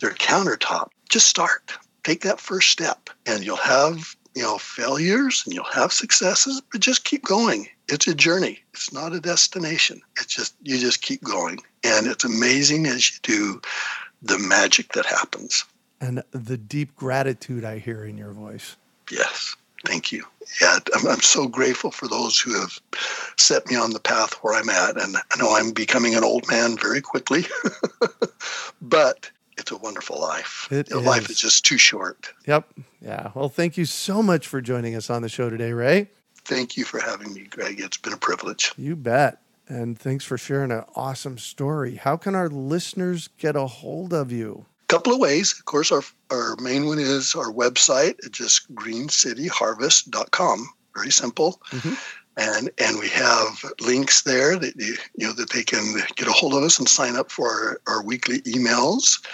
their 0.00 0.10
countertop, 0.10 0.88
just 1.08 1.26
start. 1.26 1.72
Take 2.02 2.20
that 2.22 2.40
first 2.40 2.68
step, 2.68 3.08
and 3.24 3.42
you'll 3.42 3.56
have 3.56 4.14
you 4.34 4.42
know 4.42 4.58
failures 4.58 5.42
and 5.46 5.54
you'll 5.54 5.64
have 5.64 5.92
successes, 5.92 6.60
but 6.70 6.82
just 6.82 7.04
keep 7.04 7.24
going. 7.24 7.66
It's 7.88 8.06
a 8.06 8.14
journey. 8.14 8.58
It's 8.74 8.92
not 8.92 9.14
a 9.14 9.20
destination. 9.20 10.02
It's 10.18 10.34
just 10.34 10.54
you 10.62 10.78
just 10.78 11.00
keep 11.00 11.22
going, 11.22 11.60
and 11.84 12.06
it's 12.06 12.24
amazing 12.24 12.86
as 12.86 13.10
you 13.10 13.18
do 13.22 13.62
the 14.20 14.38
magic 14.38 14.92
that 14.92 15.06
happens 15.06 15.64
and 16.00 16.22
the 16.32 16.56
deep 16.56 16.96
gratitude 16.96 17.64
I 17.64 17.78
hear 17.78 18.04
in 18.04 18.16
your 18.16 18.32
voice. 18.32 18.76
Yes. 19.10 19.56
Thank 19.84 20.12
you. 20.12 20.24
Yeah, 20.60 20.78
I'm, 20.94 21.06
I'm 21.06 21.20
so 21.20 21.46
grateful 21.46 21.90
for 21.90 22.08
those 22.08 22.38
who 22.38 22.58
have 22.58 22.78
set 23.36 23.68
me 23.68 23.76
on 23.76 23.92
the 23.92 24.00
path 24.00 24.34
where 24.34 24.54
I'm 24.54 24.68
at. 24.70 25.00
And 25.00 25.16
I 25.16 25.38
know 25.38 25.54
I'm 25.54 25.72
becoming 25.72 26.14
an 26.14 26.24
old 26.24 26.48
man 26.50 26.76
very 26.76 27.00
quickly, 27.00 27.44
but 28.82 29.30
it's 29.58 29.70
a 29.70 29.76
wonderful 29.76 30.20
life. 30.20 30.68
It 30.70 30.88
is. 30.88 30.94
Life 30.94 31.30
is 31.30 31.38
just 31.38 31.66
too 31.66 31.78
short. 31.78 32.30
Yep. 32.46 32.68
Yeah. 33.00 33.30
Well, 33.34 33.48
thank 33.48 33.76
you 33.76 33.84
so 33.84 34.22
much 34.22 34.46
for 34.46 34.60
joining 34.60 34.94
us 34.94 35.10
on 35.10 35.22
the 35.22 35.28
show 35.28 35.50
today, 35.50 35.72
Ray. 35.72 36.08
Thank 36.44 36.76
you 36.76 36.84
for 36.84 37.00
having 37.00 37.32
me, 37.32 37.42
Greg. 37.42 37.80
It's 37.80 37.96
been 37.96 38.12
a 38.12 38.18
privilege. 38.18 38.72
You 38.76 38.96
bet. 38.96 39.38
And 39.66 39.98
thanks 39.98 40.24
for 40.24 40.36
sharing 40.36 40.70
an 40.70 40.84
awesome 40.94 41.38
story. 41.38 41.96
How 41.96 42.16
can 42.16 42.34
our 42.34 42.48
listeners 42.48 43.28
get 43.38 43.56
a 43.56 43.66
hold 43.66 44.12
of 44.12 44.30
you? 44.30 44.66
Couple 44.94 45.12
of 45.12 45.18
ways. 45.18 45.52
Of 45.58 45.64
course, 45.64 45.90
our, 45.90 46.02
our 46.30 46.54
main 46.60 46.86
one 46.86 47.00
is 47.00 47.34
our 47.34 47.52
website, 47.52 48.14
just 48.30 48.72
greencityharvest.com. 48.76 50.68
Very 50.94 51.10
simple. 51.10 51.60
Mm-hmm. 51.70 51.94
And, 52.36 52.70
and 52.78 53.00
we 53.00 53.08
have 53.08 53.64
links 53.80 54.22
there 54.22 54.56
that 54.56 54.76
you, 54.76 54.94
you 55.16 55.26
know 55.26 55.32
that 55.32 55.50
they 55.50 55.64
can 55.64 55.96
get 56.14 56.28
a 56.28 56.32
hold 56.32 56.54
of 56.54 56.62
us 56.62 56.78
and 56.78 56.88
sign 56.88 57.16
up 57.16 57.32
for 57.32 57.48
our, 57.48 57.80
our 57.88 58.04
weekly 58.04 58.40
emails. 58.42 59.24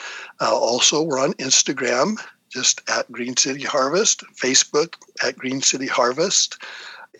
Uh, 0.40 0.54
also, 0.54 1.02
we're 1.02 1.20
on 1.20 1.34
Instagram, 1.34 2.18
just 2.48 2.80
at 2.88 3.12
Green 3.12 3.36
City 3.36 3.62
Harvest, 3.62 4.24
Facebook 4.42 4.94
at 5.22 5.36
Green 5.36 5.60
City 5.60 5.86
Harvest 5.86 6.56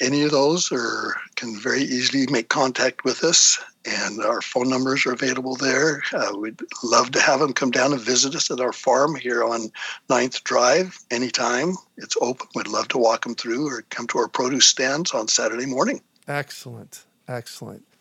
any 0.00 0.22
of 0.22 0.30
those 0.30 0.72
or 0.72 1.14
can 1.36 1.58
very 1.58 1.82
easily 1.82 2.26
make 2.30 2.48
contact 2.48 3.04
with 3.04 3.22
us 3.22 3.62
and 3.86 4.20
our 4.22 4.42
phone 4.42 4.68
numbers 4.68 5.06
are 5.06 5.12
available 5.12 5.56
there. 5.56 6.02
Uh, 6.12 6.36
we'd 6.36 6.60
love 6.82 7.10
to 7.12 7.20
have 7.20 7.40
them 7.40 7.52
come 7.52 7.70
down 7.70 7.92
and 7.92 8.00
visit 8.00 8.34
us 8.34 8.50
at 8.50 8.60
our 8.60 8.72
farm 8.72 9.14
here 9.14 9.42
on 9.42 9.70
ninth 10.08 10.44
drive 10.44 10.98
anytime 11.10 11.74
it's 11.96 12.16
open. 12.20 12.46
We'd 12.54 12.66
love 12.66 12.88
to 12.88 12.98
walk 12.98 13.24
them 13.24 13.34
through 13.34 13.68
or 13.68 13.82
come 13.90 14.06
to 14.08 14.18
our 14.18 14.28
produce 14.28 14.66
stands 14.66 15.12
on 15.12 15.28
saturday 15.28 15.66
morning. 15.66 16.02
Excellent. 16.28 17.04
Excellent 17.28 17.84